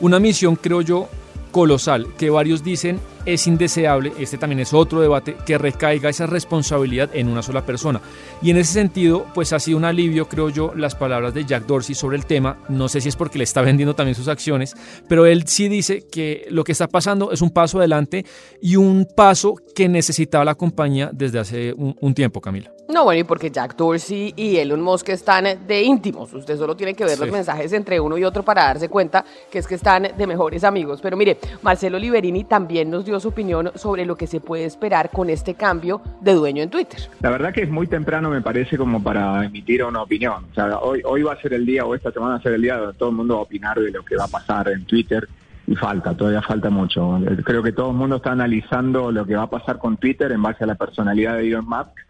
Una 0.00 0.20
misión, 0.20 0.54
creo 0.54 0.80
yo, 0.80 1.08
colosal, 1.50 2.06
que 2.16 2.30
varios 2.30 2.62
dicen 2.62 3.00
es 3.24 3.46
indeseable, 3.46 4.12
este 4.18 4.38
también 4.38 4.60
es 4.60 4.72
otro 4.72 5.00
debate, 5.00 5.36
que 5.44 5.58
recaiga 5.58 6.08
esa 6.08 6.26
responsabilidad 6.26 7.10
en 7.12 7.28
una 7.28 7.42
sola 7.42 7.66
persona. 7.66 8.00
Y 8.40 8.50
en 8.50 8.56
ese 8.56 8.72
sentido, 8.72 9.26
pues 9.34 9.52
ha 9.52 9.60
sido 9.60 9.76
un 9.76 9.84
alivio, 9.84 10.28
creo 10.28 10.48
yo, 10.48 10.72
las 10.74 10.94
palabras 10.94 11.34
de 11.34 11.44
Jack 11.44 11.66
Dorsey 11.66 11.94
sobre 11.94 12.16
el 12.16 12.24
tema. 12.24 12.58
No 12.70 12.88
sé 12.88 13.02
si 13.02 13.10
es 13.10 13.16
porque 13.16 13.36
le 13.36 13.44
está 13.44 13.60
vendiendo 13.60 13.94
también 13.94 14.14
sus 14.14 14.28
acciones, 14.28 14.74
pero 15.08 15.26
él 15.26 15.46
sí 15.46 15.68
dice 15.68 16.06
que 16.10 16.46
lo 16.50 16.64
que 16.64 16.72
está 16.72 16.88
pasando 16.88 17.30
es 17.30 17.42
un 17.42 17.50
paso 17.50 17.78
adelante 17.78 18.24
y 18.62 18.76
un 18.76 19.06
paso 19.14 19.56
que 19.74 19.88
necesitaba 19.88 20.44
la 20.44 20.54
compañía 20.54 21.10
desde 21.12 21.38
hace 21.38 21.74
un, 21.74 22.14
tiempo, 22.14 22.40
Camila. 22.40 22.77
No, 22.88 23.04
bueno, 23.04 23.20
y 23.20 23.24
porque 23.24 23.50
Jack 23.50 23.76
Dorsey 23.76 24.32
y 24.34 24.56
Elon 24.56 24.80
Musk 24.80 25.10
están 25.10 25.44
de 25.66 25.82
íntimos. 25.82 26.32
Usted 26.32 26.56
solo 26.56 26.74
tiene 26.74 26.94
que 26.94 27.04
ver 27.04 27.18
los 27.18 27.30
mensajes 27.30 27.74
entre 27.74 28.00
uno 28.00 28.16
y 28.16 28.24
otro 28.24 28.42
para 28.42 28.64
darse 28.64 28.88
cuenta 28.88 29.26
que 29.50 29.58
es 29.58 29.66
que 29.66 29.74
están 29.74 30.08
de 30.16 30.26
mejores 30.26 30.64
amigos. 30.64 31.00
Pero 31.02 31.14
mire, 31.14 31.36
Marcelo 31.60 31.98
Liberini 31.98 32.44
también 32.44 32.90
nos 32.90 33.04
dio 33.04 33.20
su 33.20 33.28
opinión 33.28 33.70
sobre 33.74 34.06
lo 34.06 34.16
que 34.16 34.26
se 34.26 34.40
puede 34.40 34.64
esperar 34.64 35.10
con 35.10 35.28
este 35.28 35.52
cambio 35.52 36.00
de 36.22 36.32
dueño 36.32 36.62
en 36.62 36.70
Twitter. 36.70 36.98
La 37.20 37.28
verdad 37.28 37.52
que 37.52 37.64
es 37.64 37.70
muy 37.70 37.86
temprano, 37.86 38.30
me 38.30 38.40
parece, 38.40 38.78
como 38.78 39.02
para 39.02 39.44
emitir 39.44 39.84
una 39.84 40.00
opinión. 40.00 40.46
O 40.50 40.54
sea, 40.54 40.78
hoy, 40.78 41.02
hoy 41.04 41.22
va 41.22 41.34
a 41.34 41.42
ser 41.42 41.52
el 41.52 41.66
día, 41.66 41.84
o 41.84 41.94
esta 41.94 42.10
semana 42.10 42.32
va 42.32 42.38
a 42.38 42.42
ser 42.42 42.54
el 42.54 42.62
día 42.62 42.78
donde 42.78 42.96
todo 42.96 43.10
el 43.10 43.16
mundo 43.16 43.34
va 43.34 43.40
a 43.40 43.42
opinar 43.42 43.78
de 43.78 43.90
lo 43.90 44.02
que 44.02 44.16
va 44.16 44.24
a 44.24 44.28
pasar 44.28 44.68
en 44.70 44.86
Twitter. 44.86 45.28
Y 45.66 45.76
falta, 45.76 46.16
todavía 46.16 46.40
falta 46.40 46.70
mucho. 46.70 47.20
Creo 47.44 47.62
que 47.62 47.72
todo 47.72 47.90
el 47.90 47.96
mundo 47.96 48.16
está 48.16 48.32
analizando 48.32 49.12
lo 49.12 49.26
que 49.26 49.36
va 49.36 49.42
a 49.42 49.50
pasar 49.50 49.76
con 49.76 49.98
Twitter 49.98 50.32
en 50.32 50.40
base 50.40 50.64
a 50.64 50.66
la 50.66 50.76
personalidad 50.76 51.36
de 51.36 51.46
Elon 51.46 51.68
Musk, 51.68 52.07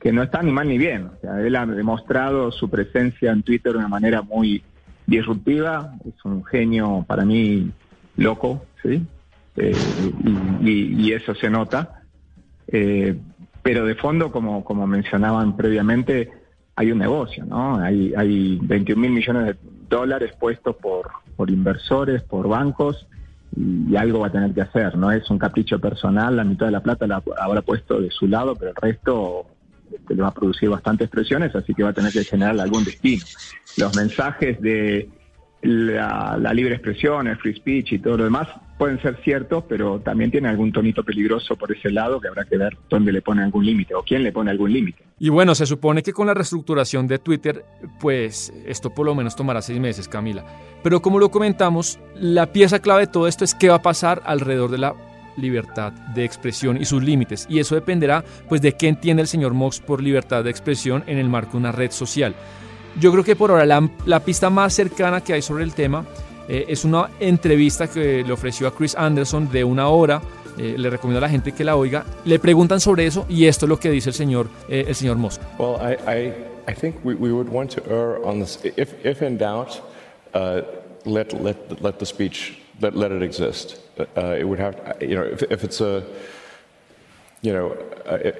que 0.00 0.12
no 0.12 0.22
está 0.22 0.42
ni 0.42 0.52
mal 0.52 0.68
ni 0.68 0.78
bien. 0.78 1.06
O 1.06 1.20
sea, 1.20 1.40
él 1.40 1.56
ha 1.56 1.66
demostrado 1.66 2.52
su 2.52 2.68
presencia 2.70 3.32
en 3.32 3.42
Twitter 3.42 3.72
de 3.72 3.78
una 3.78 3.88
manera 3.88 4.22
muy 4.22 4.62
disruptiva. 5.06 5.94
Es 6.06 6.24
un 6.24 6.44
genio 6.44 7.04
para 7.06 7.24
mí 7.24 7.70
loco, 8.16 8.64
¿sí? 8.82 9.04
Eh, 9.56 9.74
y, 10.62 11.12
eso 11.12 11.34
se 11.34 11.50
nota. 11.50 12.02
Eh, 12.68 13.18
pero 13.62 13.84
de 13.84 13.96
fondo, 13.96 14.30
como, 14.30 14.64
como 14.64 14.86
mencionaban 14.86 15.56
previamente, 15.56 16.30
hay 16.76 16.92
un 16.92 16.98
negocio, 16.98 17.44
¿no? 17.44 17.76
Hay, 17.78 18.14
hay 18.16 18.58
21 18.62 19.00
mil 19.00 19.10
millones 19.10 19.46
de 19.46 19.56
dólares 19.88 20.32
puestos 20.38 20.76
por, 20.76 21.10
por 21.34 21.50
inversores, 21.50 22.22
por 22.22 22.48
bancos, 22.48 23.08
y, 23.56 23.96
algo 23.96 24.20
va 24.20 24.28
a 24.28 24.32
tener 24.32 24.52
que 24.52 24.60
hacer, 24.60 24.96
no 24.96 25.10
es 25.10 25.28
un 25.28 25.38
capricho 25.38 25.80
personal, 25.80 26.36
la 26.36 26.44
mitad 26.44 26.66
de 26.66 26.72
la 26.72 26.80
plata 26.80 27.06
la 27.06 27.22
habrá 27.40 27.62
puesto 27.62 28.00
de 28.00 28.10
su 28.10 28.28
lado, 28.28 28.54
pero 28.54 28.70
el 28.70 28.76
resto 28.76 29.46
este, 29.92 30.14
le 30.14 30.22
va 30.22 30.28
a 30.28 30.34
producir 30.34 30.68
bastantes 30.68 31.08
presiones, 31.08 31.54
así 31.54 31.74
que 31.74 31.82
va 31.82 31.90
a 31.90 31.92
tener 31.92 32.12
que 32.12 32.24
generar 32.24 32.58
algún 32.58 32.84
destino. 32.84 33.24
Los 33.76 33.96
mensajes 33.96 34.60
de 34.60 35.08
la, 35.62 36.52
libre 36.54 36.74
expresión, 36.74 37.26
el 37.26 37.36
free 37.36 37.54
speech 37.54 37.92
y 37.92 37.98
todo 37.98 38.16
lo 38.18 38.24
demás 38.24 38.48
pueden 38.76 39.00
ser 39.02 39.16
ciertos, 39.24 39.64
pero 39.68 39.98
también 39.98 40.30
tiene 40.30 40.48
algún 40.48 40.70
tonito 40.70 41.02
peligroso 41.02 41.56
por 41.56 41.72
ese 41.72 41.90
lado 41.90 42.20
que 42.20 42.28
habrá 42.28 42.44
que 42.44 42.56
ver 42.56 42.76
dónde 42.88 43.10
le 43.10 43.22
pone 43.22 43.42
algún 43.42 43.66
límite 43.66 43.94
o 43.94 44.02
quién 44.02 44.22
le 44.22 44.30
pone 44.30 44.52
algún 44.52 44.72
límite. 44.72 45.02
Y 45.18 45.30
bueno, 45.30 45.56
se 45.56 45.66
supone 45.66 46.02
que 46.04 46.12
con 46.12 46.28
la 46.28 46.34
reestructuración 46.34 47.08
de 47.08 47.18
Twitter, 47.18 47.64
pues 47.98 48.52
esto 48.66 48.90
por 48.90 49.04
lo 49.04 49.16
menos 49.16 49.34
tomará 49.34 49.62
seis 49.62 49.80
meses, 49.80 50.06
Camila. 50.06 50.44
Pero 50.84 51.02
como 51.02 51.18
lo 51.18 51.30
comentamos, 51.30 51.98
la 52.14 52.52
pieza 52.52 52.78
clave 52.78 53.06
de 53.06 53.12
todo 53.12 53.26
esto 53.26 53.44
es 53.44 53.54
qué 53.54 53.68
va 53.68 53.76
a 53.76 53.82
pasar 53.82 54.22
alrededor 54.24 54.70
de 54.70 54.78
la 54.78 54.94
libertad 55.38 55.92
de 56.14 56.24
expresión 56.24 56.80
y 56.80 56.84
sus 56.84 57.02
límites. 57.02 57.46
Y 57.48 57.58
eso 57.58 57.74
dependerá 57.74 58.24
pues 58.48 58.60
de 58.60 58.72
qué 58.72 58.88
entiende 58.88 59.22
el 59.22 59.28
señor 59.28 59.54
Mox 59.54 59.80
por 59.80 60.02
libertad 60.02 60.44
de 60.44 60.50
expresión 60.50 61.04
en 61.06 61.18
el 61.18 61.28
marco 61.28 61.52
de 61.52 61.58
una 61.58 61.72
red 61.72 61.90
social. 61.90 62.34
Yo 63.00 63.12
creo 63.12 63.24
que 63.24 63.36
por 63.36 63.50
ahora 63.50 63.66
la, 64.04 64.20
pista 64.20 64.50
más 64.50 64.74
cercana 64.74 65.20
que 65.20 65.32
hay 65.32 65.42
sobre 65.42 65.62
el 65.64 65.72
tema 65.72 66.04
eh, 66.48 66.64
es 66.68 66.84
una 66.84 67.10
entrevista 67.20 67.86
que 67.86 68.24
le 68.24 68.32
ofreció 68.32 68.66
a 68.66 68.74
Chris 68.74 68.94
Anderson 68.96 69.50
de 69.50 69.62
una 69.62 69.88
hora. 69.88 70.20
Eh, 70.58 70.74
le 70.76 70.90
recomiendo 70.90 71.18
a 71.18 71.20
la 71.20 71.28
gente 71.28 71.52
que 71.52 71.62
la 71.62 71.76
oiga. 71.76 72.04
Le 72.24 72.40
preguntan 72.40 72.80
sobre 72.80 73.06
eso 73.06 73.24
y 73.28 73.46
esto 73.46 73.66
es 73.66 73.68
lo 73.68 73.78
que 73.78 73.90
dice 73.90 74.10
el 74.10 74.14
señor, 74.14 74.48
eh, 74.68 74.86
el 74.88 74.94
señor 74.94 75.16
Musk. 75.16 75.40
Well, 75.58 75.76
I, 75.80 75.94
I, 76.10 76.34
I 76.68 76.74
think 76.74 76.96
we, 77.04 77.14
we, 77.14 77.30
would 77.30 77.48
want 77.48 77.70
to 77.74 77.82
err 77.88 78.18
on 78.24 78.40
this. 78.40 78.58
If, 78.64 78.94
if 79.04 79.22
in 79.22 79.38
doubt, 79.38 79.80
uh, 80.34 80.62
let, 81.04 81.32
let, 81.40 81.56
let 81.80 81.98
the 81.98 82.06
speech, 82.06 82.58
let, 82.80 82.96
let 82.96 83.12
it 83.12 83.22
exist. 83.22 83.80
Uh, 84.16 84.36
it 84.38 84.44
would 84.44 84.58
have, 84.58 84.96
you 85.00 85.14
know, 85.14 85.22
if, 85.22 85.42
if 85.42 85.64
it's 85.64 85.80
a, 85.80 86.04
you 87.42 87.52
know, 87.52 87.76
a, 88.06 88.32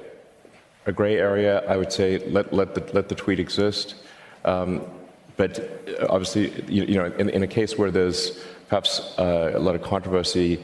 a 0.87 0.93
gray 0.93 1.17
area, 1.17 1.65
I 1.69 1.77
would 1.77 1.93
say 1.93 2.19
let, 2.31 2.53
let, 2.53 2.75
the, 2.75 2.85
let 2.93 3.09
the 3.09 3.15
tweet 3.15 3.41
exist. 3.41 3.97
Um, 4.45 4.83
but 5.37 5.61
obviously, 6.09 6.51
you, 6.69 6.85
you 6.85 6.95
know, 6.97 7.07
in, 7.19 7.29
in, 7.31 7.43
a 7.43 7.47
case 7.47 7.79
where 7.79 7.91
there's 7.91 8.45
perhaps 8.69 9.01
uh, 9.19 9.53
a 9.55 9.59
lot 9.59 9.75
of 9.75 9.83
controversy, 9.83 10.63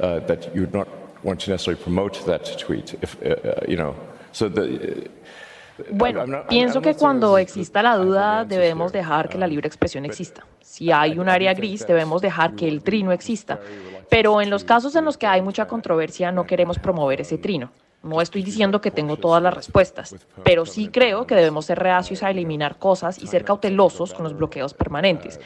uh, 0.00 0.20
that 0.20 0.54
you 0.54 0.62
would 0.62 0.74
not 0.74 0.88
want 1.24 1.40
to 1.40 1.50
necessarily 1.50 1.80
promote 1.82 2.24
that 2.26 2.58
tweet. 2.58 2.94
If 3.02 3.16
uh, 3.22 3.28
uh 3.28 3.64
you 3.68 3.76
know, 3.76 3.96
so 4.32 4.48
the. 4.48 5.08
Bueno, 5.90 6.24
pienso 6.48 6.80
que 6.80 6.94
cuando 6.94 7.38
exista 7.38 7.82
la 7.82 7.96
duda 7.96 8.44
debemos 8.44 8.92
dejar 8.92 9.28
que 9.28 9.38
la 9.38 9.46
libre 9.46 9.66
expresión 9.66 10.04
exista. 10.04 10.46
Si 10.60 10.90
hay 10.90 11.18
un 11.18 11.28
área 11.28 11.54
gris, 11.54 11.86
debemos 11.86 12.22
dejar 12.22 12.54
que 12.54 12.68
el 12.68 12.82
trino 12.82 13.12
exista. 13.12 13.58
Pero 14.08 14.40
en 14.40 14.50
los 14.50 14.64
casos 14.64 14.94
en 14.96 15.04
los 15.04 15.18
que 15.18 15.26
hay 15.26 15.42
mucha 15.42 15.66
controversia, 15.66 16.32
no 16.32 16.46
queremos 16.46 16.78
promover 16.78 17.20
ese 17.20 17.38
trino. 17.38 17.70
No 18.02 18.20
estoy 18.20 18.42
diciendo 18.42 18.80
que 18.80 18.92
tengo 18.92 19.16
todas 19.16 19.42
las 19.42 19.52
respuestas, 19.52 20.14
pero 20.44 20.64
sí 20.64 20.88
creo 20.88 21.26
que 21.26 21.34
debemos 21.34 21.66
ser 21.66 21.78
reacios 21.78 22.22
a 22.22 22.30
eliminar 22.30 22.78
cosas 22.78 23.20
y 23.20 23.26
ser 23.26 23.44
cautelosos 23.44 24.14
con 24.14 24.22
los 24.22 24.36
bloqueos 24.36 24.74
permanentes. 24.74 25.40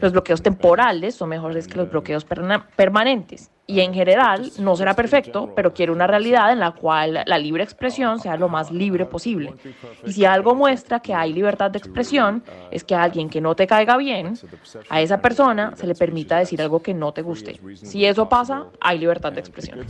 Los 0.00 0.12
bloqueos 0.12 0.40
temporales 0.40 1.16
son 1.16 1.30
mejores 1.30 1.66
que 1.66 1.76
los 1.76 1.90
bloqueos 1.90 2.24
permanentes 2.24 3.50
y 3.66 3.80
en 3.80 3.92
general 3.92 4.50
no 4.58 4.76
será 4.76 4.94
perfecto, 4.94 5.52
pero 5.54 5.74
quiero 5.74 5.92
una 5.92 6.06
realidad 6.06 6.52
en 6.52 6.60
la 6.60 6.72
cual 6.72 7.24
la 7.26 7.38
libre 7.38 7.64
expresión 7.64 8.20
sea 8.20 8.36
lo 8.36 8.48
más 8.48 8.70
libre 8.70 9.06
posible. 9.06 9.54
Y 10.04 10.12
si 10.12 10.24
algo 10.24 10.54
muestra 10.54 11.00
que 11.00 11.12
hay 11.12 11.32
libertad 11.32 11.70
de 11.70 11.78
expresión, 11.78 12.44
es 12.70 12.84
que 12.84 12.94
a 12.94 13.02
alguien 13.02 13.28
que 13.28 13.40
no 13.40 13.56
te 13.56 13.66
caiga 13.66 13.96
bien, 13.96 14.38
a 14.88 15.00
esa 15.00 15.20
persona 15.20 15.74
se 15.74 15.86
le 15.86 15.94
permita 15.94 16.38
decir 16.38 16.62
algo 16.62 16.80
que 16.80 16.94
no 16.94 17.12
te 17.12 17.22
guste. 17.22 17.60
Si 17.74 18.04
eso 18.04 18.28
pasa, 18.28 18.66
hay 18.80 18.98
libertad 18.98 19.32
de 19.32 19.40
expresión. 19.40 19.80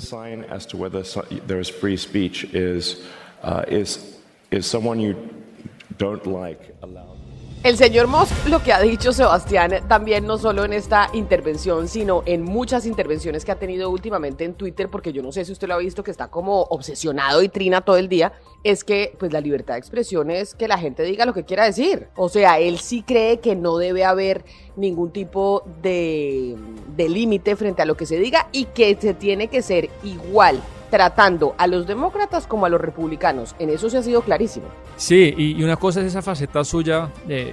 El 7.66 7.76
señor 7.76 8.06
Musk 8.06 8.46
lo 8.46 8.62
que 8.62 8.72
ha 8.72 8.80
dicho 8.80 9.12
Sebastián 9.12 9.72
también 9.88 10.24
no 10.24 10.38
solo 10.38 10.64
en 10.64 10.72
esta 10.72 11.10
intervención, 11.14 11.88
sino 11.88 12.22
en 12.24 12.44
muchas 12.44 12.86
intervenciones 12.86 13.44
que 13.44 13.50
ha 13.50 13.58
tenido 13.58 13.90
últimamente 13.90 14.44
en 14.44 14.54
Twitter, 14.54 14.88
porque 14.88 15.12
yo 15.12 15.20
no 15.20 15.32
sé 15.32 15.44
si 15.44 15.50
usted 15.50 15.66
lo 15.66 15.74
ha 15.74 15.78
visto 15.78 16.04
que 16.04 16.12
está 16.12 16.28
como 16.28 16.60
obsesionado 16.60 17.42
y 17.42 17.48
trina 17.48 17.80
todo 17.80 17.96
el 17.96 18.08
día, 18.08 18.34
es 18.62 18.84
que 18.84 19.16
pues 19.18 19.32
la 19.32 19.40
libertad 19.40 19.74
de 19.74 19.80
expresión 19.80 20.30
es 20.30 20.54
que 20.54 20.68
la 20.68 20.78
gente 20.78 21.02
diga 21.02 21.26
lo 21.26 21.34
que 21.34 21.44
quiera 21.44 21.64
decir. 21.64 22.06
O 22.14 22.28
sea, 22.28 22.60
él 22.60 22.78
sí 22.78 23.02
cree 23.02 23.40
que 23.40 23.56
no 23.56 23.78
debe 23.78 24.04
haber 24.04 24.44
ningún 24.76 25.10
tipo 25.10 25.64
de, 25.82 26.54
de 26.94 27.08
límite 27.08 27.56
frente 27.56 27.82
a 27.82 27.84
lo 27.84 27.96
que 27.96 28.06
se 28.06 28.16
diga 28.16 28.48
y 28.52 28.66
que 28.66 28.96
se 29.00 29.12
tiene 29.12 29.48
que 29.48 29.62
ser 29.62 29.90
igual 30.04 30.62
tratando 30.96 31.54
a 31.58 31.66
los 31.66 31.86
demócratas 31.86 32.46
como 32.46 32.64
a 32.64 32.70
los 32.70 32.80
republicanos. 32.80 33.54
En 33.58 33.68
eso 33.68 33.90
se 33.90 33.98
ha 33.98 34.02
sido 34.02 34.22
clarísimo. 34.22 34.64
Sí, 34.96 35.34
y, 35.36 35.62
una 35.62 35.76
cosa 35.76 36.00
es 36.00 36.06
esa 36.06 36.22
faceta 36.22 36.64
suya, 36.64 37.10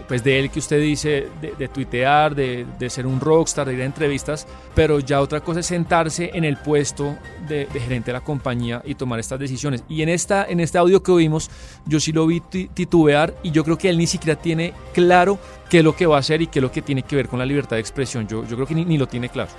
pues 0.07 0.23
de 0.23 0.39
él 0.39 0.49
que 0.49 0.59
usted 0.59 0.79
dice, 0.79 1.27
de, 1.41 1.67
tuitear, 1.67 2.35
de, 2.35 2.89
ser 2.89 3.05
un 3.05 3.19
rockstar, 3.19 3.67
de 3.67 3.73
ir 3.73 3.81
a 3.81 3.85
entrevistas, 3.85 4.47
pero 4.73 4.99
ya 5.01 5.19
otra 5.19 5.41
cosa 5.41 5.59
es 5.59 5.65
sentarse 5.65 6.31
en 6.33 6.45
el 6.45 6.55
puesto 6.55 7.17
de, 7.45 7.67
gerente 7.73 8.11
de 8.11 8.13
la 8.13 8.21
compañía 8.21 8.81
y 8.85 8.95
tomar 8.95 9.19
estas 9.19 9.39
decisiones. 9.39 9.83
Y 9.89 10.03
en, 10.03 10.07
esta, 10.07 10.45
en 10.45 10.61
este 10.61 10.77
audio 10.77 11.03
que 11.03 11.11
oímos, 11.11 11.51
yo 11.85 11.99
sí 11.99 12.13
lo 12.13 12.25
vi 12.25 12.39
titubear 12.39 13.33
y 13.43 13.51
yo 13.51 13.65
creo 13.65 13.77
que 13.77 13.89
él 13.89 13.97
ni 13.97 14.07
siquiera 14.07 14.39
tiene 14.39 14.73
claro 14.93 15.37
qué 15.69 15.79
es 15.79 15.83
lo 15.83 15.97
que 15.97 16.05
va 16.05 16.15
a 16.15 16.19
hacer 16.19 16.41
y 16.41 16.47
qué 16.47 16.59
es 16.59 16.63
lo 16.63 16.71
que 16.71 16.81
tiene 16.81 17.03
que 17.03 17.17
ver 17.17 17.27
con 17.27 17.39
la 17.39 17.45
libertad 17.45 17.75
de 17.75 17.81
expresión. 17.81 18.25
Yo, 18.25 18.45
yo 18.45 18.55
creo 18.55 18.67
que 18.67 18.75
ni 18.75 18.97
lo 18.97 19.07
tiene 19.07 19.27
claro. 19.27 19.51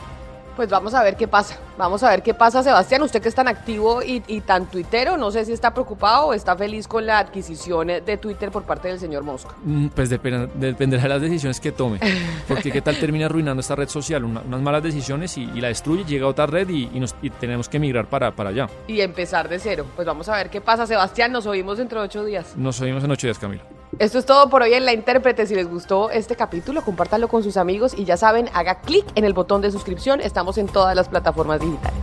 Pues 0.57 0.69
vamos 0.69 0.95
a 0.95 1.03
ver 1.03 1.17
qué 1.17 1.27
pasa. 1.27 1.59
Vamos 1.77 2.03
a 2.03 2.11
ver 2.11 2.23
qué 2.23 2.35
pasa, 2.35 2.63
Sebastián. 2.63 3.03
Usted 3.03 3.21
que 3.21 3.29
es 3.29 3.35
tan 3.35 3.49
activo 3.49 4.01
y, 4.03 4.21
tan 4.43 4.67
tuitero, 4.67 5.17
no 5.17 5.31
sé 5.31 5.45
si 5.45 5.53
está 5.53 5.73
preocupado 5.73 6.27
o 6.27 6.35
está 6.35 6.57
feliz 6.57 6.87
con 6.87 7.05
la 7.07 7.19
adquisición 7.19 7.89
de 7.89 8.17
Twitter 8.17 8.51
por 8.51 8.63
parte 8.63 8.89
del 8.89 9.01
señor 9.01 9.25
Mosca. 9.25 9.55
Mm, 9.65 9.89
pues 9.89 10.09
dependerá 10.09 11.03
de 11.03 11.09
las 11.09 11.21
decisiones 11.21 11.61
que 11.61 11.73
tome. 11.73 11.99
Porque 12.49 12.71
qué 12.71 12.81
tal 12.81 12.99
termina 12.99 13.27
arruinando 13.27 13.61
esta 13.61 13.75
red 13.75 13.89
social. 13.89 14.25
unas 14.25 14.61
malas 14.61 14.83
decisiones 14.83 15.37
y, 15.37 15.47
la 15.61 15.69
destruye, 15.69 16.05
llega 16.05 16.27
a 16.27 16.29
otra 16.29 16.47
red 16.47 16.69
y, 16.69 16.87
nos, 17.01 17.15
tenemos 17.41 17.69
que 17.69 17.79
migrar 17.79 18.07
para, 18.07 18.31
para 18.31 18.51
allá. 18.51 18.69
Y 18.87 19.01
empezar 19.01 19.49
de 19.49 19.59
cero. 19.59 19.87
Pues 19.97 20.07
vamos 20.07 20.29
a 20.29 20.37
ver 20.37 20.51
qué 20.51 20.61
pasa, 20.61 20.87
Sebastián. 20.87 21.33
Nos 21.33 21.47
oímos 21.47 21.79
dentro 21.79 22.01
de 22.01 22.07
ocho 22.07 22.25
días. 22.25 22.57
Nos 22.57 22.81
oímos 22.81 23.03
en 23.03 23.11
ocho 23.11 23.27
días, 23.27 23.39
Camilo. 23.39 23.74
Esto 23.99 24.19
es 24.19 24.27
todo 24.27 24.51
por 24.51 24.63
hoy 24.63 24.75
en 24.75 24.85
La 24.85 24.93
Intérprete. 24.93 25.47
Si 25.47 25.55
les 25.55 25.69
gustó 25.69 26.11
este 26.11 26.37
capítulo, 26.37 26.83
compártanlo 26.83 27.29
con 27.29 27.43
sus 27.43 27.57
amigos 27.57 27.95
y 27.97 28.05
ya 28.05 28.17
saben, 28.17 28.49
haga 28.53 28.81
clic 28.81 29.05
en 29.15 29.25
el 29.25 29.33
botón 29.33 29.61
de 29.61 29.71
suscripción. 29.71 30.21
Estamos 30.21 30.59
en 30.59 30.67
todas 30.67 30.97
las 30.97 31.09
plataformas 31.09 31.61
digitales. 31.61 32.01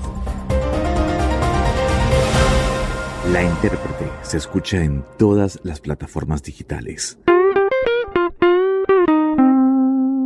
La 3.32 3.44
Intérprete 3.44 4.10
se 4.22 4.38
escucha 4.38 4.84
en 4.84 5.04
todas 5.18 5.60
las 5.64 5.80
plataformas 5.80 6.44
digitales. 6.44 7.18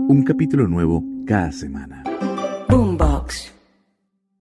Un 0.08 0.23
capítulo 0.25 0.67
nuevo 0.67 1.04
cada 1.25 1.51
semana. 1.51 2.04